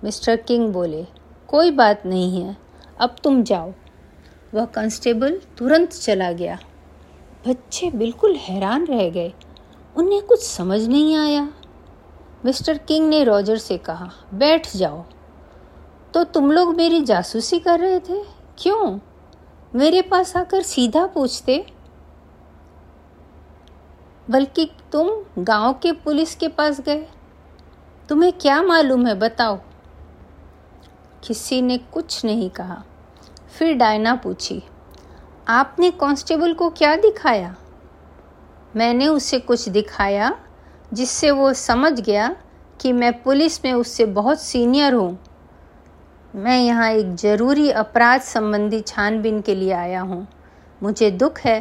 मिस्टर 0.03 0.35
किंग 0.35 0.73
बोले, 0.73 1.05
कोई 1.47 1.71
बात 1.71 2.05
नहीं 2.05 2.41
है, 2.41 2.57
अब 2.99 3.15
तुम 3.23 3.43
जाओ। 3.43 3.73
वह 4.53 4.65
कांस्टेबल 4.65 5.41
तुरंत 5.57 5.91
चला 5.91 6.31
गया। 6.31 6.59
बच्चे 7.47 7.91
बिल्कुल 7.91 8.35
हैरान 8.35 8.85
रह 8.85 9.09
गए। 9.09 9.33
उन्हें 9.97 10.21
कुछ 10.21 10.43
समझ 10.43 10.87
नहीं 10.87 11.15
आया। 11.15 11.53
मिस्टर 12.45 12.77
किंग 12.77 13.09
ने 13.09 13.23
रॉजर 13.23 13.57
से 13.57 13.77
कहा, 13.77 14.11
बैठ 14.33 14.75
जाओ। 14.75 15.03
तो 16.13 16.23
तुम 16.23 16.51
लोग 16.51 16.75
मेरी 16.75 17.01
जासूसी 17.01 17.59
कर 17.59 17.79
रहे 17.79 17.99
थे? 17.99 18.23
क्यों? 18.57 18.99
मेरे 19.75 20.01
पास 20.01 20.37
आकर 20.37 20.61
सीधा 20.61 21.05
पूछते? 21.05 21.65
बल्कि 24.29 24.69
तुम 24.91 25.09
गाँव 25.39 25.73
के 25.73 25.91
पुलिस 25.91 26.35
के 26.35 26.47
पास 26.47 26.79
गए। 26.81 27.05
तुम्हें 28.09 28.31
क्या 28.33 28.61
मालूम 28.63 29.05
है, 29.07 29.13
बताओ। 29.15 29.59
किसी 31.23 31.61
ने 31.61 31.77
कुछ 31.93 32.23
नहीं 32.25 32.49
कहा। 32.49 32.83
फिर 33.49 33.75
डायना 33.75 34.15
पूछी, 34.15 34.61
आपने 35.47 35.91
कांस्टेबल 35.91 36.53
को 36.53 36.69
क्या 36.69 36.95
दिखाया? 36.95 37.55
मैंने 38.75 39.07
उसे 39.07 39.39
कुछ 39.39 39.67
दिखाया 39.69 40.35
जिससे 40.93 41.31
वो 41.31 41.53
समझ 41.53 41.99
गया 41.99 42.35
कि 42.79 42.91
मैं 42.93 43.11
पुलिस 43.23 43.63
में 43.65 43.71
उससे 43.73 44.05
बहुत 44.05 44.41
सीनियर 44.41 44.93
हूँ। 44.93 45.17
मैं 46.35 46.59
यहाँ 46.59 46.89
एक 46.91 47.15
ज़रूरी 47.15 47.69
अपराध 47.71 48.21
संबंधी 48.21 48.81
छानबीन 48.81 49.41
के 49.41 49.55
लिए 49.55 49.71
आया 49.71 50.01
हूँ। 50.01 50.27
मुझे 50.81 51.09
दुख 51.11 51.39
है 51.39 51.59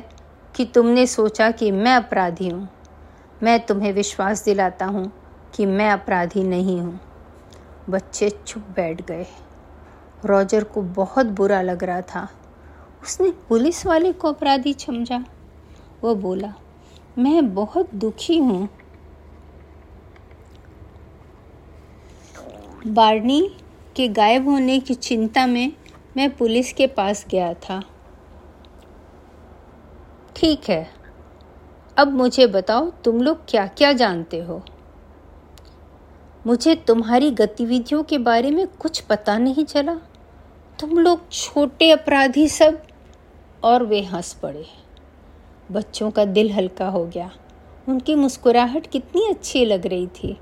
कि 0.56 0.64
तुमने 0.64 1.06
सोचा 1.06 1.50
कि 1.50 1.70
मैं 1.70 1.94
अपराधी 1.94 2.48
हूँ। 2.48 2.68
मैं 3.42 3.66
तुम्हें 3.66 3.92
विश्वास 3.92 4.44
दिलाता 4.44 4.86
हूँ 4.86 5.12
कि 5.54 5.66
मैं 5.66 5.90
अपराधी 5.90 6.44
नहीं 6.44 6.80
हूँ। 6.80 7.00
बच्चे 7.90 8.30
चुप 8.30 8.62
बैठ 8.62 9.06
गए। 9.06 9.26
रॉजर 10.24 10.64
को 10.64 10.82
बहुत 10.82 11.26
बुरा 11.26 11.62
लग 11.62 11.84
रहा 11.84 12.00
था। 12.00 12.28
उसने 13.02 13.30
पुलिस 13.48 13.86
वाले 13.86 14.12
को 14.12 14.28
अपराधी 14.28 14.72
समझा। 14.72 15.24
वो 16.04 16.14
बोला, 16.14 16.54
मैं 17.18 17.54
बहुत 17.54 17.94
दुखी 17.94 18.38
हूँ। 18.38 18.68
बार्नी 22.86 23.56
के 23.96 24.08
गायब 24.08 24.48
होने 24.48 24.80
की 24.80 24.94
चिंता 24.94 25.46
में 25.46 25.72
मैं 26.16 26.36
पुलिस 26.36 26.72
के 26.72 26.86
पास 26.86 27.26
गया 27.30 27.54
था। 27.54 27.82
ठीक 30.36 30.70
है। 30.70 30.90
अब 31.96 32.12
मुझे 32.12 32.46
बताओ 32.46 32.90
तुम 32.90 33.22
लोग 33.22 33.38
क्या 33.48 33.66
क्या 33.66 33.92
जानते 33.92 34.38
हो? 34.38 34.62
मुझे 36.46 36.74
तुम्हारी 36.74 37.30
गतिविधियों 37.30 38.02
के 38.02 38.18
बारे 38.18 38.50
में 38.50 38.66
कुछ 38.66 39.00
पता 39.00 39.38
नहीं 39.38 39.64
चला। 39.64 39.94
तुम 40.80 40.98
लोग 40.98 41.30
छोटे 41.30 41.90
अपराधी 41.90 42.48
सब, 42.48 42.82
और 43.64 43.82
वे 43.82 44.02
हंस 44.02 44.32
पड़े। 44.32 44.66
बच्चों 45.72 46.10
का 46.10 46.24
दिल 46.24 46.52
हल्का 46.52 46.88
हो 46.88 47.06
गया। 47.06 47.30
उनकी 47.88 48.14
मुस्कुराहट 48.14 48.86
कितनी 48.86 49.28
अच्छी 49.28 49.64
लग 49.64 49.86
रही 49.86 50.06
थी। 50.06 50.40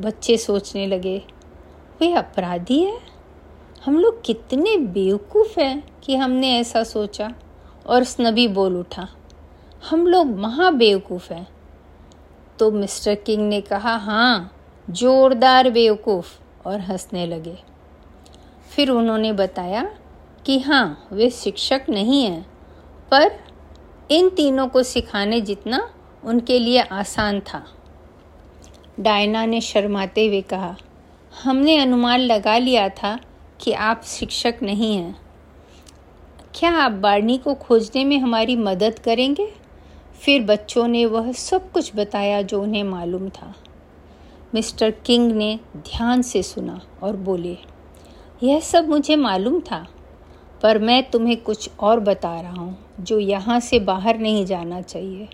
बच्चे 0.00 0.36
सोचने 0.36 0.86
लगे, 0.86 1.22
वे 2.00 2.12
अपराधी 2.12 2.84
है? 2.84 3.00
हम 3.84 3.98
लोग 3.98 4.24
कितने 4.24 4.76
बेवकूफ़ 4.76 5.60
हैं 5.60 6.00
कि 6.02 6.16
हमने 6.16 6.58
ऐसा 6.58 6.84
सोचा। 6.84 7.34
और 7.86 8.04
स्नबी 8.04 8.48
बोल 8.48 8.76
उठा, 8.76 9.08
हम 9.90 10.06
लोग 10.06 10.26
महा 10.38 10.70
बेवकूफ़ 10.70 11.32
हैं। 11.32 11.46
तो 12.58 12.70
मिस्टर 12.70 13.14
किंग 13.14 13.48
ने 13.48 13.60
कहा 13.60 13.96
हाँ 13.96 14.52
जोरदार 14.90 15.70
बेवकूफ़, 15.70 16.38
और 16.66 16.80
हंसने 16.80 17.26
लगे। 17.26 17.56
फिर 18.70 18.90
उन्होंने 18.90 19.32
बताया 19.32 19.82
कि 20.46 20.58
हाँ 20.58 21.08
वे 21.12 21.30
शिक्षक 21.30 21.86
नहीं 21.88 22.24
हैं, 22.24 22.42
पर 23.10 23.30
इन 24.10 24.28
तीनों 24.28 24.66
को 24.68 24.82
सिखाने 24.82 25.40
जितना 25.40 25.88
उनके 26.24 26.58
लिए 26.58 26.80
आसान 26.80 27.40
था। 27.40 27.64
डायना 29.00 29.44
ने 29.46 29.60
शर्माते 29.60 30.26
हुए 30.26 30.40
कहा, 30.40 30.76
हमने 31.42 31.76
अनुमान 31.78 32.20
लगा 32.20 32.58
लिया 32.58 32.88
था 32.88 33.18
कि 33.60 33.72
आप 33.72 34.02
शिक्षक 34.04 34.54
नहीं 34.62 34.96
हैं। 34.96 35.23
क्या 36.54 36.70
आप 36.70 36.92
बार्नी 36.92 37.38
को 37.38 37.54
खोजने 37.54 38.04
में 38.04 38.18
हमारी 38.18 38.56
मदद 38.56 38.98
करेंगे? 38.98 39.46
फिर 40.20 40.42
बच्चों 40.42 40.86
ने 40.88 41.06
वह 41.06 41.32
सब 41.32 41.72
कुछ 41.72 41.96
बताया 41.96 42.42
जो 42.42 42.62
उन्हें 42.62 42.84
मालूम 42.84 43.28
था। 43.28 43.54
मिस्टर 44.54 44.90
किंग 44.90 45.32
ने 45.32 45.58
ध्यान 45.76 46.22
से 46.22 46.42
सुना 46.42 46.80
और 47.02 47.16
बोले, 47.16 47.56
यह 48.42 48.60
सब 48.60 48.88
मुझे 48.88 49.16
मालूम 49.16 49.60
था, 49.60 49.86
पर 50.62 50.78
मैं 50.78 51.10
तुम्हें 51.10 51.36
कुछ 51.36 51.70
और 51.80 52.00
बता 52.00 52.40
रहा 52.40 52.60
हूँ, 52.60 52.78
जो 53.00 53.18
यहाँ 53.18 53.60
से 53.60 53.80
बाहर 53.80 54.18
नहीं 54.18 54.46
जाना 54.46 54.80
चाहिए। 54.80 55.28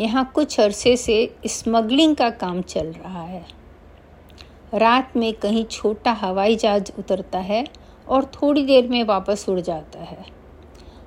यहाँ 0.00 0.32
कुछ 0.34 0.60
अरसे 0.60 0.96
से 0.96 1.34
स्मगलिंग 1.46 2.16
का 2.16 2.30
काम 2.30 2.62
चल 2.62 2.86
रहा 2.86 3.22
है। 3.22 3.46
रात 4.74 5.16
में 5.16 5.32
कहीं 5.32 5.64
छोटा 5.64 6.12
हवाई 6.12 6.56
जहाज़ 6.56 6.92
उतरता 6.98 7.38
है 7.38 7.66
और 8.08 8.24
थोड़ी 8.34 8.64
देर 8.64 8.88
में 8.88 9.02
वापस 9.04 9.44
उड़ 9.48 9.60
जाता 9.60 9.98
है। 10.00 10.24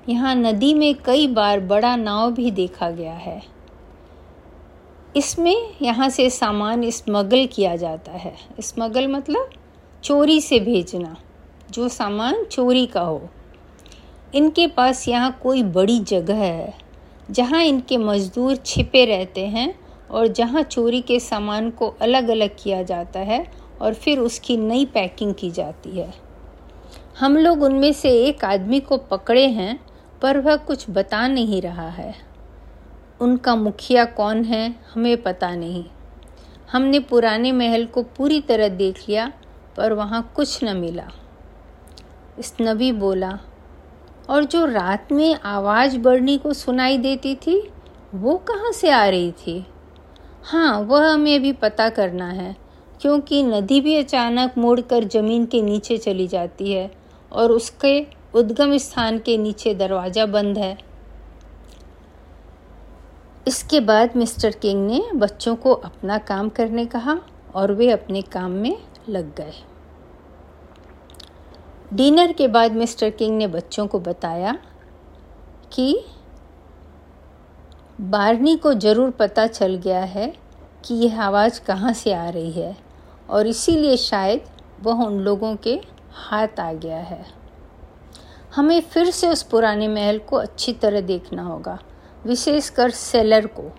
यहाँ 0.08 0.34
नदी 0.34 0.72
में 0.74 0.94
कई 0.96 1.26
बार 1.28 1.60
बड़ा 1.62 1.94
नाव 1.96 2.32
भी 2.32 2.50
देखा 2.50 2.90
गया 2.90 3.14
है। 3.14 3.40
इसमें 5.16 5.56
यहाँ 5.82 6.08
से 6.08 6.28
सामान 6.30 6.90
स्मगल 6.90 7.46
किया 7.46 7.74
जाता 7.76 8.12
है। 8.12 8.34
स्मगल 8.60 9.08
मतलब 9.08 9.50
चोरी 10.04 10.40
से 10.40 10.60
भेजना, 10.60 11.16
जो 11.70 11.88
सामान 11.88 12.44
चोरी 12.44 12.86
का 12.86 13.00
हो। 13.00 13.20
इनके 14.34 14.66
पास 14.66 15.06
यहाँ 15.08 15.38
कोई 15.42 15.62
बड़ी 15.62 15.98
जगह 16.00 16.36
है, 16.36 16.74
जहाँ 17.30 17.62
इनके 17.62 17.96
मज़दूर 17.98 18.56
छिपे 18.56 19.04
रहते 19.04 19.46
हैं 19.46 19.74
और 20.10 20.26
जहाँ 20.28 20.62
चोरी 20.62 21.00
के 21.00 21.18
सामान 21.20 21.70
को 21.70 21.88
अलग 22.02 22.28
अलग 22.28 22.56
किया 22.62 22.82
जाता 22.82 23.20
है 23.20 23.46
और 23.80 23.94
फिर 23.94 24.18
उसकी 24.18 24.56
नई 24.56 24.84
पैकिंग 24.84 25.34
की 25.34 25.50
जाती 25.50 25.90
है। 25.90 26.12
हम 27.18 27.36
लोग 27.36 27.62
उनमें 27.62 27.92
से 27.92 28.10
एक 28.10 28.44
आदमी 28.44 28.80
को 28.80 28.96
पकड़े 28.96 29.46
हैं, 29.46 29.80
पर 30.22 30.38
वह 30.38 30.56
कुछ 30.56 30.86
बता 30.90 31.28
नहीं 31.28 31.62
रहा 31.62 31.88
है। 31.88 32.14
उनका 33.20 33.56
मुखिया 33.56 34.04
कौन 34.04 34.44
है, 34.44 34.74
हमें 34.94 35.22
पता 35.22 35.54
नहीं। 35.54 35.84
हमने 36.72 36.98
पुराने 36.98 37.52
महल 37.52 37.86
को 37.86 38.02
पूरी 38.02 38.40
तरह 38.40 38.68
देख 38.68 39.08
लिया, 39.08 39.32
पर 39.76 39.92
वहाँ 39.92 40.32
कुछ 40.36 40.64
न 40.64 40.76
मिला। 40.76 41.08
नबी 42.60 42.92
बोला, 42.92 43.38
और 44.28 44.44
जो 44.44 44.64
रात 44.64 45.12
में 45.12 45.38
आवाज़ 45.44 45.98
बढ़ने 45.98 46.38
को 46.38 46.52
सुनाई 46.52 46.98
देती 46.98 47.34
थी, 47.34 47.70
वो 48.14 48.36
कहाँ 48.36 48.72
से 48.72 48.90
आ 48.90 49.08
रही 49.08 49.32
थी? 49.32 49.66
हाँ 50.44 50.80
वह 50.80 51.12
हमें 51.12 51.36
अभी 51.36 51.52
पता 51.52 51.88
करना 51.88 52.28
है, 52.28 52.56
क्योंकि 53.00 53.42
नदी 53.42 53.80
भी 53.80 53.96
अचानक 53.96 54.54
मुड़कर 54.58 55.04
ज़मीन 55.04 55.46
के 55.46 55.62
नीचे 55.62 55.98
चली 55.98 56.28
जाती 56.28 56.72
है 56.72 57.01
और 57.32 57.52
उसके 57.52 58.00
उद्गम 58.34 58.76
स्थान 58.76 59.18
के 59.18 59.36
नीचे 59.38 59.74
दरवाज़ा 59.74 60.26
बंद 60.26 60.58
है। 60.58 60.76
इसके 63.46 63.80
बाद 63.80 64.16
मिस्टर 64.16 64.50
किंग 64.52 64.86
ने 64.86 65.02
बच्चों 65.14 65.54
को 65.56 65.72
अपना 65.74 66.18
काम 66.18 66.48
करने 66.48 66.86
कहा 66.86 67.18
और 67.54 67.72
वे 67.72 67.90
अपने 67.90 68.22
काम 68.22 68.50
में 68.52 68.76
लग 69.08 69.34
गए। 69.34 69.52
डिनर 71.92 72.32
के 72.32 72.48
बाद 72.48 72.72
मिस्टर 72.72 73.10
किंग 73.10 73.36
ने 73.36 73.46
बच्चों 73.46 73.86
को 73.86 74.00
बताया 74.00 74.58
कि 75.72 76.04
बारनी 78.00 78.56
को 78.56 78.72
ज़रूर 78.74 79.10
पता 79.10 79.46
चल 79.46 79.74
गया 79.74 80.04
है 80.04 80.32
कि 80.84 80.94
यह 80.96 81.20
आवाज़ 81.22 81.60
कहाँ 81.60 81.92
से 81.92 82.12
आ 82.12 82.28
रही 82.28 82.50
है 82.52 82.76
और 83.30 83.46
इसीलिए 83.46 83.96
शायद 83.96 84.44
वह 84.82 85.04
उन 85.04 85.18
लोगों 85.20 85.54
के 85.56 85.80
हाथ 86.14 86.60
आ 86.60 86.72
गया 86.72 86.98
है। 86.98 87.24
हमें 88.56 88.80
फिर 88.80 89.10
से 89.10 89.28
उस 89.28 89.42
पुराने 89.42 89.88
महल 89.88 90.18
को 90.18 90.36
अच्छी 90.36 90.72
तरह 90.72 91.00
देखना 91.00 91.42
होगा, 91.42 91.78
विशेषकर 92.26 92.90
सेलर 92.90 93.46
को 93.46 93.70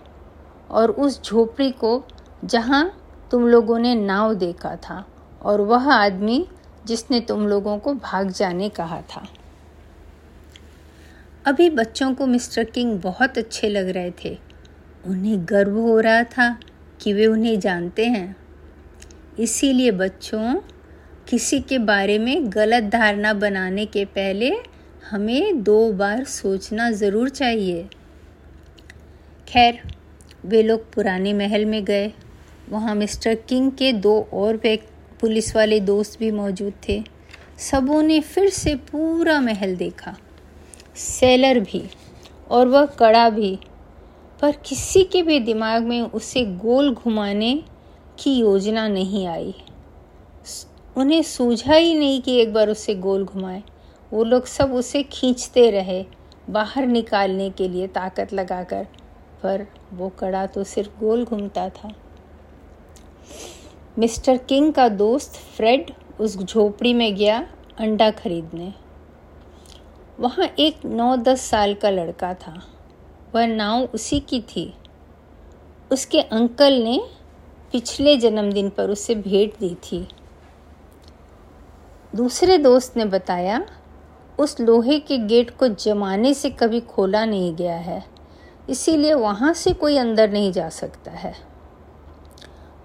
और 0.70 0.90
उस 0.90 1.22
झोपड़ी 1.24 1.70
को 1.70 2.04
जहाँ 2.44 3.00
तुम 3.30 3.46
लोगों 3.48 3.78
ने 3.78 3.94
नाव 3.94 4.34
देखा 4.34 4.76
था 4.76 5.04
और 5.42 5.60
वह 5.60 5.92
आदमी 5.92 6.46
जिसने 6.86 7.20
तुम 7.20 7.46
लोगों 7.48 7.78
को 7.78 7.94
भाग 7.94 8.30
जाने 8.30 8.68
कहा 8.68 9.00
था। 9.00 9.26
अभी 11.46 11.70
बच्चों 11.70 12.14
को 12.14 12.26
मिस्टर 12.26 12.64
किंग 12.64 13.00
बहुत 13.00 13.38
अच्छे 13.38 13.68
लग 13.68 13.88
रहे 13.88 14.12
थे। 14.24 14.38
उन्हें 15.06 15.38
गर्व 15.48 15.78
हो 15.78 16.00
रहा 16.00 16.22
था 16.22 16.56
कि 17.00 17.12
वे 17.12 17.26
उन्हें 17.26 17.60
जानते 17.60 18.06
हैं। 18.06 18.36
इसीलिए 19.38 19.90
बच्चों 19.90 20.54
किसी 21.28 21.58
के 21.60 21.78
बारे 21.78 22.18
में 22.18 22.52
गलत 22.52 22.84
धारणा 22.84 23.32
बनाने 23.32 23.84
के 23.86 24.04
पहले 24.04 24.50
हमें 25.10 25.62
दो 25.62 25.92
बार 25.92 26.24
सोचना 26.24 26.90
ज़रूर 26.90 27.28
चाहिए। 27.28 27.82
खैर, 29.48 29.80
वे 30.46 30.62
लोग 30.62 30.92
पुराने 30.92 31.32
महल 31.32 31.64
में 31.64 31.84
गए। 31.84 32.12
वहाँ 32.70 32.94
मिस्टर 32.94 33.34
किंग 33.34 33.70
के 33.72 33.92
दो 33.92 34.20
और 34.32 34.60
पुलिस 35.20 35.54
वाले 35.56 35.80
दोस्त 35.80 36.18
भी 36.18 36.30
मौजूद 36.30 36.72
थे। 36.88 37.02
सबों 37.60 38.02
ने 38.02 38.20
फिर 38.20 38.48
से 38.50 38.74
पूरा 38.74 39.40
महल 39.40 39.76
देखा। 39.76 40.16
सेलर 40.96 41.60
भी 41.60 41.82
और 42.50 42.68
वह 42.68 42.86
कड़ा 42.86 43.28
भी। 43.30 43.58
पर 44.42 44.56
किसी 44.66 45.04
के 45.04 45.22
भी 45.22 45.38
दिमाग 45.40 45.82
में 45.82 46.00
उसे 46.00 46.44
गोल 46.44 46.94
घुमाने 46.94 47.54
की 48.18 48.38
योजना 48.38 48.88
नहीं 48.88 49.26
आई। 49.26 49.54
उन्हें 50.96 51.22
सूझा 51.22 51.74
ही 51.74 51.94
नहीं 51.94 52.22
कि 52.22 52.36
एक 52.36 52.52
बार 52.52 52.68
उसे 52.68 52.94
गोल 52.94 53.24
घुमाए। 53.24 53.62
वो 54.12 54.24
लोग 54.24 54.46
सब 54.46 54.72
उसे 54.72 55.02
खींचते 55.02 55.70
रहे, 55.70 56.04
बाहर 56.50 56.86
निकालने 56.86 57.50
के 57.50 57.68
लिए 57.68 57.86
ताकत 57.86 58.32
लगाकर, 58.32 58.86
पर 59.42 59.66
वो 59.92 60.08
कड़ा 60.08 60.46
तो 60.46 60.64
सिर्फ़ 60.64 61.00
गोल 61.00 61.24
घूमता 61.24 61.68
था। 61.68 61.92
मिस्टर 63.98 64.36
किंग 64.36 64.72
का 64.72 64.88
दोस्त 64.88 65.32
फ्रेड 65.56 65.90
उस 66.20 66.38
झोपड़ी 66.38 66.94
में 66.94 67.16
गया 67.16 67.48
अंडा 67.78 68.10
खरीदने। 68.10 68.74
वहाँ 70.20 70.48
एक 70.58 70.84
नौ 70.84 71.16
दस 71.16 71.40
साल 71.40 71.74
का 71.74 71.90
लड़का 71.90 72.34
था। 72.34 72.62
वह 73.34 73.46
नाव 73.46 73.88
उसी 73.94 74.20
की 74.20 74.40
थी। 74.40 74.74
उसके 75.92 76.20
अंकल 76.20 76.72
ने 76.72 77.00
पिछले 77.72 78.16
जन्मदिन 78.16 78.70
पर 78.70 78.90
उसे 78.90 79.14
भेंट 79.14 79.58
दी 79.58 79.74
थी। 79.74 80.08
दूसरे 82.14 82.58
दोस्त 82.58 82.96
ने 82.96 83.04
बताया, 83.04 83.64
उस 84.38 84.60
लोहे 84.60 84.98
के 84.98 85.18
गेट 85.18 85.50
को 85.50 85.68
जमाने 85.68 86.32
से 86.34 86.50
कभी 86.50 86.80
खोला 86.80 87.24
नहीं 87.24 87.54
गया 87.56 87.76
है, 87.76 88.04
इसीलिए 88.68 89.14
वहाँ 89.14 89.52
से 89.54 89.72
कोई 89.72 89.96
अंदर 89.96 90.30
नहीं 90.30 90.52
जा 90.52 90.68
सकता 90.68 91.10
है। 91.10 91.34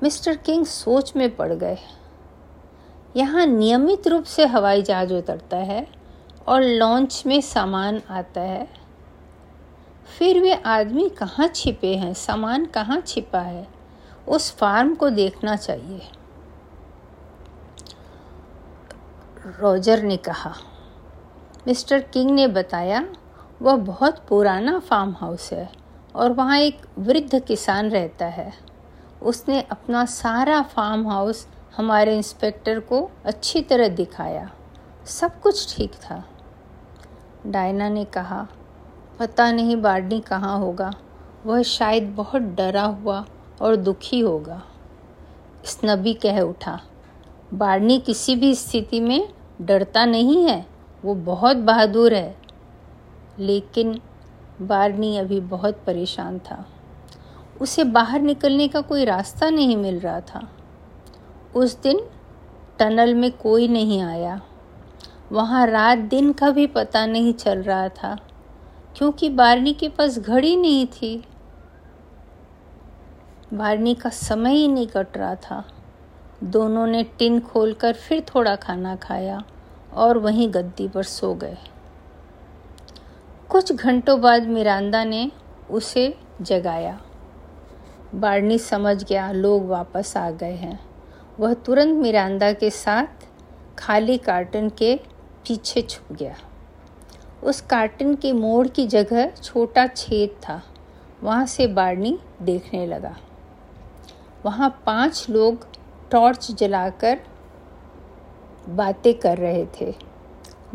मिस्टर 0.03 0.35
किंग 0.35 0.65
सोच 0.65 1.13
में 1.15 1.35
पड़ 1.35 1.53
गए। 1.53 1.77
यहाँ 3.15 3.45
नियमित 3.45 4.07
रूप 4.07 4.23
से 4.23 4.45
हवाई 4.45 4.81
जहाज़ 4.81 5.13
उतरता 5.13 5.57
है 5.57 5.87
और 6.47 6.63
लॉन्च 6.63 7.23
में 7.27 7.39
सामान 7.41 8.01
आता 8.09 8.41
है। 8.41 8.67
फिर 10.19 10.39
वे 10.41 10.53
आदमी 10.53 11.09
कहाँ 11.09 11.47
छिपे 11.47 11.95
हैं, 11.95 12.13
सामान 12.13 12.65
कहाँ 12.65 13.01
छिपा 13.01 13.39
है, 13.39 13.67
उस 14.27 14.51
फार्म 14.51 14.95
को 14.95 15.09
देखना 15.09 15.55
चाहिए। 15.55 16.01
रॉजर 19.57 20.03
ने 20.03 20.17
कहा। 20.17 20.53
मिस्टर 21.67 21.99
किंग 21.99 22.31
ने 22.31 22.47
बताया, 22.47 23.07
वह 23.61 23.75
बहुत 23.75 24.25
पुराना 24.29 24.79
फार्म 24.79 25.15
हाउस 25.17 25.53
है 25.53 25.71
और 26.15 26.33
वहाँ 26.33 26.57
एक 26.57 26.81
वृद्ध 26.99 27.39
किसान 27.39 27.89
रहता 27.89 28.25
है। 28.25 28.53
उसने 29.23 29.61
अपना 29.61 30.05
सारा 30.05 30.61
फार्म 30.61 31.07
हाउस 31.07 31.47
हमारे 31.77 32.17
इंस्पेक्टर 32.17 32.79
को 32.79 33.11
अच्छी 33.25 33.61
तरह 33.61 33.87
दिखाया। 33.87 34.51
सब 35.05 35.41
कुछ 35.41 35.75
ठीक 35.75 35.93
था। 35.93 36.23
डायना 37.47 37.89
ने 37.89 38.05
कहा, 38.05 38.47
पता 39.19 39.51
नहीं 39.51 39.81
बार्नी 39.81 40.19
कहाँ 40.19 40.59
होगा। 40.59 40.93
वह 41.45 41.61
शायद 41.61 42.15
बहुत 42.15 42.41
डरा 42.41 42.83
हुआ 42.83 43.25
और 43.61 43.75
दुखी 43.75 44.19
होगा। 44.19 44.61
स्नबी 45.65 46.13
कह 46.13 46.39
उठा 46.39 46.81
बार्नी 47.53 47.99
किसी 47.99 48.35
भी 48.35 48.55
स्थिति 48.55 48.99
में 48.99 49.33
डरता 49.61 50.05
नहीं 50.05 50.43
है, 50.43 50.65
वो 51.05 51.15
बहुत 51.15 51.57
बहादुर 51.57 52.13
है। 52.13 52.37
लेकिन 53.39 54.01
बारनी 54.61 55.17
अभी 55.17 55.39
बहुत 55.39 55.83
परेशान 55.87 56.39
था। 56.39 56.65
उसे 57.61 57.83
बाहर 57.83 58.21
निकलने 58.21 58.67
का 58.67 58.81
कोई 58.81 59.05
रास्ता 59.05 59.49
नहीं 59.49 59.77
मिल 59.77 59.99
रहा 59.99 60.21
था। 60.21 60.49
उस 61.55 61.81
दिन 61.81 61.99
टनल 62.79 63.15
में 63.15 63.31
कोई 63.31 63.67
नहीं 63.67 64.01
आया। 64.01 64.41
वहाँ 65.31 65.67
रात 65.67 65.97
दिन 65.97 66.33
का 66.33 66.49
भी 66.49 66.67
पता 66.67 67.05
नहीं 67.05 67.33
चल 67.33 67.61
रहा 67.61 67.89
था, 67.89 68.17
क्योंकि 68.97 69.29
बारनी 69.29 69.73
के 69.73 69.89
पास 69.89 70.19
घड़ी 70.19 70.55
नहीं 70.55 70.85
थी। 70.87 71.23
बारनी 73.53 73.95
का 73.95 74.09
समय 74.09 74.53
ही 74.53 74.67
नहीं 74.67 74.87
कट 74.87 75.17
रहा 75.17 75.35
था। 75.35 75.63
दोनों 76.43 76.87
ने 76.87 77.03
टिन 77.03 77.39
खोलकर 77.39 77.93
फिर 77.93 78.25
थोड़ा 78.35 78.55
खाना 78.55 78.95
खाया 78.95 79.43
और 79.93 80.17
वहीं 80.17 80.53
गद्दी 80.53 80.87
पर 80.87 81.03
सो 81.03 81.33
गए। 81.33 81.57
कुछ 83.49 83.73
घंटों 83.73 84.21
बाद 84.21 84.43
मिरांदा 84.43 85.03
ने 85.03 85.31
उसे 85.71 86.17
जगाया। 86.41 87.01
बार्नी 88.15 88.57
समझ 88.57 89.03
गया, 89.03 89.31
लोग 89.31 89.67
वापस 89.67 90.17
आ 90.17 90.31
गए 90.31 90.55
हैं। 90.55 90.79
वह 91.39 91.53
तुरंत 91.53 92.01
मिरांदा 92.01 92.53
के 92.53 92.69
साथ 92.69 93.27
खाली 93.79 94.17
कार्टन 94.17 94.69
के 94.69 94.95
पीछे 95.47 95.81
छुप 95.81 96.15
गया। 96.15 96.35
उस 97.43 97.61
कार्टन 97.61 98.15
के 98.15 98.33
मोड़ 98.33 98.67
की 98.67 98.87
जगह 98.87 99.29
छोटा 99.29 99.87
छेद 99.87 100.29
था। 100.29 100.61
वहाँ 101.23 101.45
से 101.45 101.67
बार्नी 101.67 102.19
देखने 102.41 102.85
लगा। 102.85 103.17
वहाँ 104.45 104.83
पाँच 104.85 105.27
लोग 105.29 105.68
टॉर्च 106.11 106.51
जलाकर 106.51 107.19
बातें 108.69 109.13
कर 109.19 109.37
रहे 109.37 109.65
थे। 109.81 109.93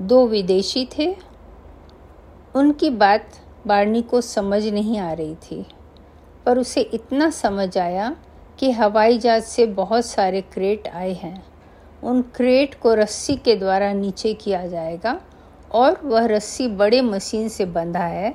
दो 0.01 0.27
विदेशी 0.27 0.89
थे। 0.99 1.15
उनकी 2.55 2.91
बात 2.91 3.41
बारनी 3.67 4.03
को 4.03 4.21
समझ 4.21 4.65
नहीं 4.67 4.99
आ 4.99 5.13
रही 5.13 5.35
थी, 5.43 5.65
पर 6.47 6.59
उसे 6.59 6.81
इतना 6.81 7.29
समझ 7.31 7.77
आया 7.79 8.15
कि 8.59 8.71
हवाई 8.71 9.19
जहाज़ 9.19 9.45
से 9.45 9.67
बहुत 9.67 10.07
सारे 10.07 10.41
क्रेट 10.43 10.89
आए 10.89 11.13
हैं। 11.13 11.45
उन 12.03 12.23
क्रेट 12.37 12.75
को 12.75 12.95
रस्सी 12.95 13.37
के 13.37 13.57
द्वारा 13.57 13.93
नीचे 13.93 14.35
किया 14.35 14.67
जाएगा 14.67 15.21
और 15.73 16.01
वह 16.05 16.27
रस्सी 16.27 16.69
बड़े 16.69 17.01
मशीन 17.03 17.49
से 17.49 17.65
बंधा 17.67 18.05
है 18.05 18.35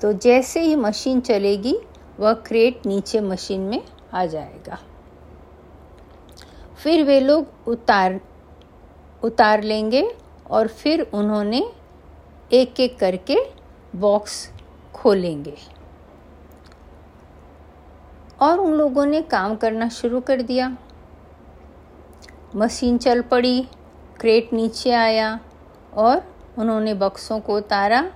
तो 0.00 0.12
जैसे 0.14 0.60
ही 0.60 0.74
मशीन 0.76 1.20
चलेगी, 1.20 1.76
वह 2.20 2.32
क्रेट 2.46 2.86
नीचे 2.86 3.20
मशीन 3.20 3.60
में 3.60 3.80
आ 4.14 4.24
जाएगा। 4.26 4.78
फिर 6.84 7.02
वे 7.04 7.20
लोग 7.20 7.68
उतार 7.68 8.20
उतार 9.22 9.62
लेंगे 9.62 10.16
और 10.50 10.68
फिर 10.68 11.00
उन्होंने 11.14 11.70
एक 12.52 12.80
एक 12.80 12.98
करके 12.98 13.36
बॉक्स 13.96 14.52
खोलेंगे। 14.94 15.56
और 18.40 18.58
उन 18.58 18.72
लोगों 18.72 19.06
ने 19.06 19.22
काम 19.22 19.56
करना 19.56 19.88
शुरू 19.88 20.20
कर 20.20 20.42
दिया। 20.42 20.76
मशीन 22.56 22.98
चल 22.98 23.22
पड़ी 23.22 23.68
क्रेट 24.20 24.52
नीचे 24.52 24.90
आया 24.90 25.40
और 25.94 26.22
उन्होंने 26.58 26.94
बक्सों 26.94 27.40
को 27.40 27.56
उतारा 27.56 28.10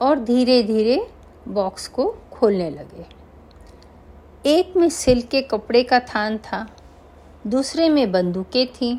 और 0.00 0.18
धीरे 0.18 0.62
धीरे 0.62 1.10
बॉक्स 1.48 1.88
को 1.88 2.16
खोलने 2.32 2.70
लगे। 2.70 3.06
एक 4.46 4.76
में 4.76 4.88
सिल्क 4.88 5.26
के 5.26 5.42
कपड़े 5.42 5.82
का 5.82 6.00
थान 6.00 6.38
था। 6.38 6.66
दूसरे 7.46 7.88
में 7.88 8.12
बंदूकें 8.12 8.66
थीं 8.66 8.98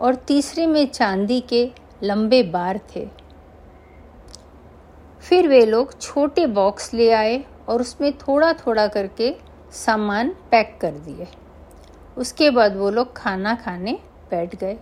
और 0.00 0.14
तीसरे 0.14 0.66
में 0.66 0.86
चांदी 0.86 1.40
के 1.40 1.70
लंबे 2.02 2.42
बार 2.42 2.80
थे। 2.96 3.08
फिर 5.20 5.48
वे 5.48 5.66
लोग 5.66 6.00
छोटे 6.00 6.46
बॉक्स 6.46 6.94
ले 6.94 7.10
आए 7.12 7.44
और 7.68 7.80
उसमें 7.80 8.12
थोड़ा 8.18 8.52
थोड़ा 8.52 8.86
करके 8.86 9.36
सामान 9.72 10.28
पैक 10.50 10.78
कर 10.80 10.90
दिए। 10.90 11.26
उसके 12.16 12.50
बाद 12.50 12.76
वो 12.76 12.90
लोग 12.90 13.16
खाना 13.16 13.54
खाने 13.54 13.98
बैठ 14.30 14.56
गए। 14.56 14.78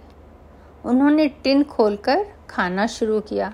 उन्होंने 0.84 1.26
टिन 1.26 1.62
खोलकर 1.64 2.26
खाना 2.50 2.86
शुरू 2.86 3.20
किया। 3.20 3.52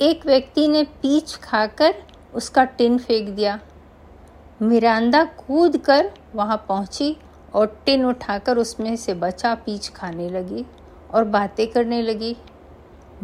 एक 0.00 0.26
व्यक्ति 0.26 0.68
ने 0.68 0.84
पीच 0.84 1.34
खाकर 1.34 1.94
उसका 2.34 2.64
टिन 2.64 2.98
फेंक 2.98 3.28
दिया। 3.28 3.60
मिरांदा 4.62 5.24
कूद 5.24 5.76
कर 5.76 6.10
वहाँ 6.34 6.64
पहुँची। 6.68 7.16
और 7.54 7.82
टिन 7.86 8.04
उठाकर 8.04 8.58
उसमें 8.58 8.96
से 8.96 9.14
बचा 9.14 9.54
पीच 9.54 9.88
खाने 9.88 10.28
लगी 10.30 10.66
और 11.14 11.24
बातें 11.24 11.66
करने 11.66 12.02
लगी। 12.02 12.36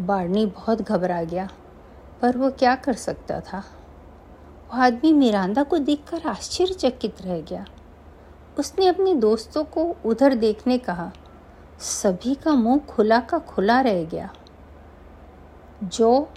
बार्नी 0.01 0.45
बहुत 0.45 0.81
घबरा 0.81 1.23
गया, 1.23 1.49
पर 2.21 2.37
वो 2.37 2.49
क्या 2.49 2.75
कर 2.75 2.93
सकता 2.93 3.39
था? 3.39 3.63
वो 4.65 4.81
आदमी 4.81 5.13
मिरांदा 5.13 5.63
को 5.63 5.77
देखकर 5.77 6.27
आश्चर्यचकित 6.27 7.21
रह 7.21 7.41
गया। 7.41 7.65
उसने 8.59 8.87
अपने 8.87 9.13
दोस्तों 9.13 9.63
को 9.63 9.95
उधर 10.05 10.35
देखने 10.35 10.77
कहा, 10.77 11.11
सभी 11.79 12.35
का 12.35 12.53
मुँह 12.53 12.79
खुला 12.79 13.19
का 13.19 13.39
खुला 13.39 13.79
रह 13.81 14.03
गया। 14.03 14.29
जो 15.83 16.29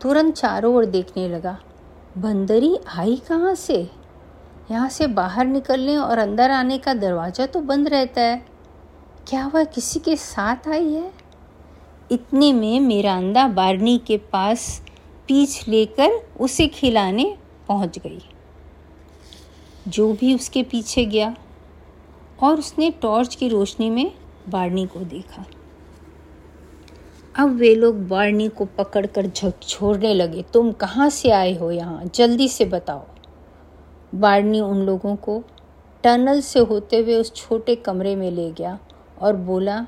तुरंत 0.00 0.34
चारों 0.34 0.74
ओर 0.74 0.84
देखने 0.84 1.28
लगा, 1.28 1.58
बंदरी 2.18 2.78
आई 2.96 3.16
कहाँ 3.16 3.54
से? 3.54 3.90
यहाँ 4.70 4.88
से 4.88 5.06
बाहर 5.06 5.46
निकलने 5.46 5.96
और 5.96 6.18
अंदर 6.18 6.50
आने 6.50 6.78
का 6.78 6.94
दरवाज़ा 6.94 7.46
तो 7.46 7.60
बंद 7.60 7.88
रहता 7.88 8.20
है। 8.20 8.42
क्या 9.28 9.46
वह 9.46 9.64
किसी 9.64 10.00
के 10.00 10.16
साथ 10.16 10.68
आई 10.68 10.92
है? 10.92 11.12
इतने 12.10 12.52
में 12.52 12.80
मिरांदा 12.80 13.46
बारनी 13.48 13.96
के 13.98 14.16
पास 14.32 14.82
पीछ 15.28 15.68
लेकर 15.68 16.10
उसे 16.40 16.66
खिलाने 16.68 17.34
पहुँच 17.68 17.98
गई। 17.98 18.20
जो 19.88 20.12
भी 20.12 20.34
उसके 20.34 20.62
पीछे 20.62 21.04
गया 21.04 21.34
और 22.42 22.58
उसने 22.58 22.90
टॉर्च 23.02 23.34
की 23.34 23.48
रोशनी 23.48 23.90
में 23.90 24.10
बारनी 24.48 24.86
को 24.86 25.00
देखा। 25.00 25.44
अब 27.34 27.54
वे 27.56 27.74
लोग 27.74 28.06
बारनी 28.08 28.48
को 28.48 28.64
पकड़कर 28.64 29.26
झकझोरने 29.26 30.14
लगे। 30.14 30.44
तुम 30.52 30.72
कहाँ 30.72 31.08
से 31.10 31.30
आए 31.30 31.54
हो 31.54 31.70
यहाँ? 31.70 32.04
जल्दी 32.14 32.48
से 32.48 32.64
बताओ। 32.64 33.06
बारनी 34.12 34.60
उन 34.60 34.82
लोगों 34.82 35.14
को 35.16 35.42
टनल 36.04 36.40
से 36.40 36.60
होते 36.60 36.98
हुए 36.98 37.16
उस 37.16 37.34
छोटे 37.36 37.74
कमरे 37.76 38.14
में 38.16 38.30
ले 38.30 38.50
गया 38.52 38.78
और 39.18 39.36
बोला, 39.36 39.84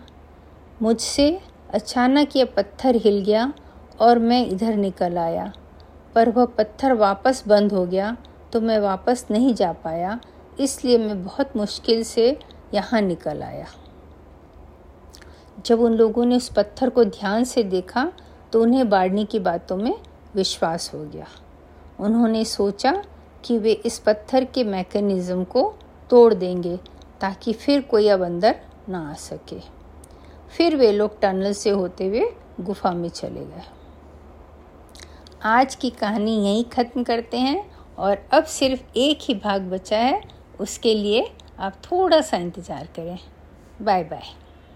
मुझसे 0.83 1.39
अचानक 1.75 2.37
यह 2.37 2.45
पत्थर 2.57 2.97
हिल 2.97 3.23
गया 3.25 3.53
और 4.01 4.19
मैं 4.19 4.47
इधर 4.47 4.77
निकल 4.77 5.19
आया। 5.19 5.53
पर 6.15 6.31
वह 6.31 6.45
पत्थर 6.49 6.93
वापस 6.95 7.43
बंद 7.49 7.73
हो 7.73 7.85
गया 7.87 8.17
तो 8.53 8.61
मैं 8.61 8.79
वापस 8.81 9.27
नहीं 9.31 9.55
जा 9.55 9.73
पाया, 9.75 10.19
इसलिए 10.61 10.99
मैं 10.99 11.23
बहुत 11.25 11.57
मुश्किल 11.57 12.03
से 12.05 12.37
यहाँ 12.75 13.01
निकल 13.01 13.43
आया। 13.43 13.67
जब 15.67 15.81
उन 15.81 15.95
लोगों 15.95 16.25
ने 16.25 16.37
उस 16.37 16.49
पत्थर 16.49 16.91
को 16.91 17.05
ध्यान 17.07 17.45
से 17.45 17.63
देखा 17.65 18.11
तो 18.53 18.63
उन्हें 18.63 18.89
बाड़नी 18.91 19.25
की 19.25 19.39
बातों 19.41 19.77
में 19.77 19.95
विश्वास 20.35 20.91
हो 20.95 21.05
गया। 21.05 21.27
उन्होंने 22.01 22.45
सोचा 22.45 22.93
कि 23.45 23.59
वे 23.59 23.73
इस 23.87 23.99
पत्थर 23.99 24.45
के 24.45 24.65
मैकेनिज़्म 24.65 25.45
को 25.45 25.63
तोड़ 26.11 26.33
देंगे 26.35 26.77
ताकि 27.21 27.53
फिर 27.53 27.81
कोई 27.81 28.09
अब 28.09 28.23
अंदर 28.23 28.61
ना 28.89 29.11
आ 29.11 29.15
सके। 29.15 29.59
फिर 30.49 30.77
वे 30.77 30.91
लोग 30.93 31.21
टनल 31.21 31.53
से 31.53 31.71
होते 31.71 32.07
हुए 32.07 32.29
गुफा 32.61 32.93
में 32.93 33.09
चले 33.09 33.41
गए। 33.41 33.63
आज 35.45 35.75
की 35.75 35.91
कहानी 35.91 36.37
यहीं 36.37 36.65
ख़त्म 36.65 37.03
करते 37.03 37.39
हैं 37.39 37.71
और 37.99 38.19
अब 38.33 38.45
सिर्फ़ 38.45 38.99
एक 38.99 39.19
ही 39.23 39.35
भाग 39.35 39.71
बचा 39.71 39.99
है, 39.99 40.21
उसके 40.61 40.95
लिए 40.95 41.31
आप 41.59 41.81
थोड़ा 41.85 42.21
सा 42.21 42.37
इंतज़ार 42.37 42.89
करें। 42.97 43.19
Bye 43.83 44.05
bye. 44.05 44.23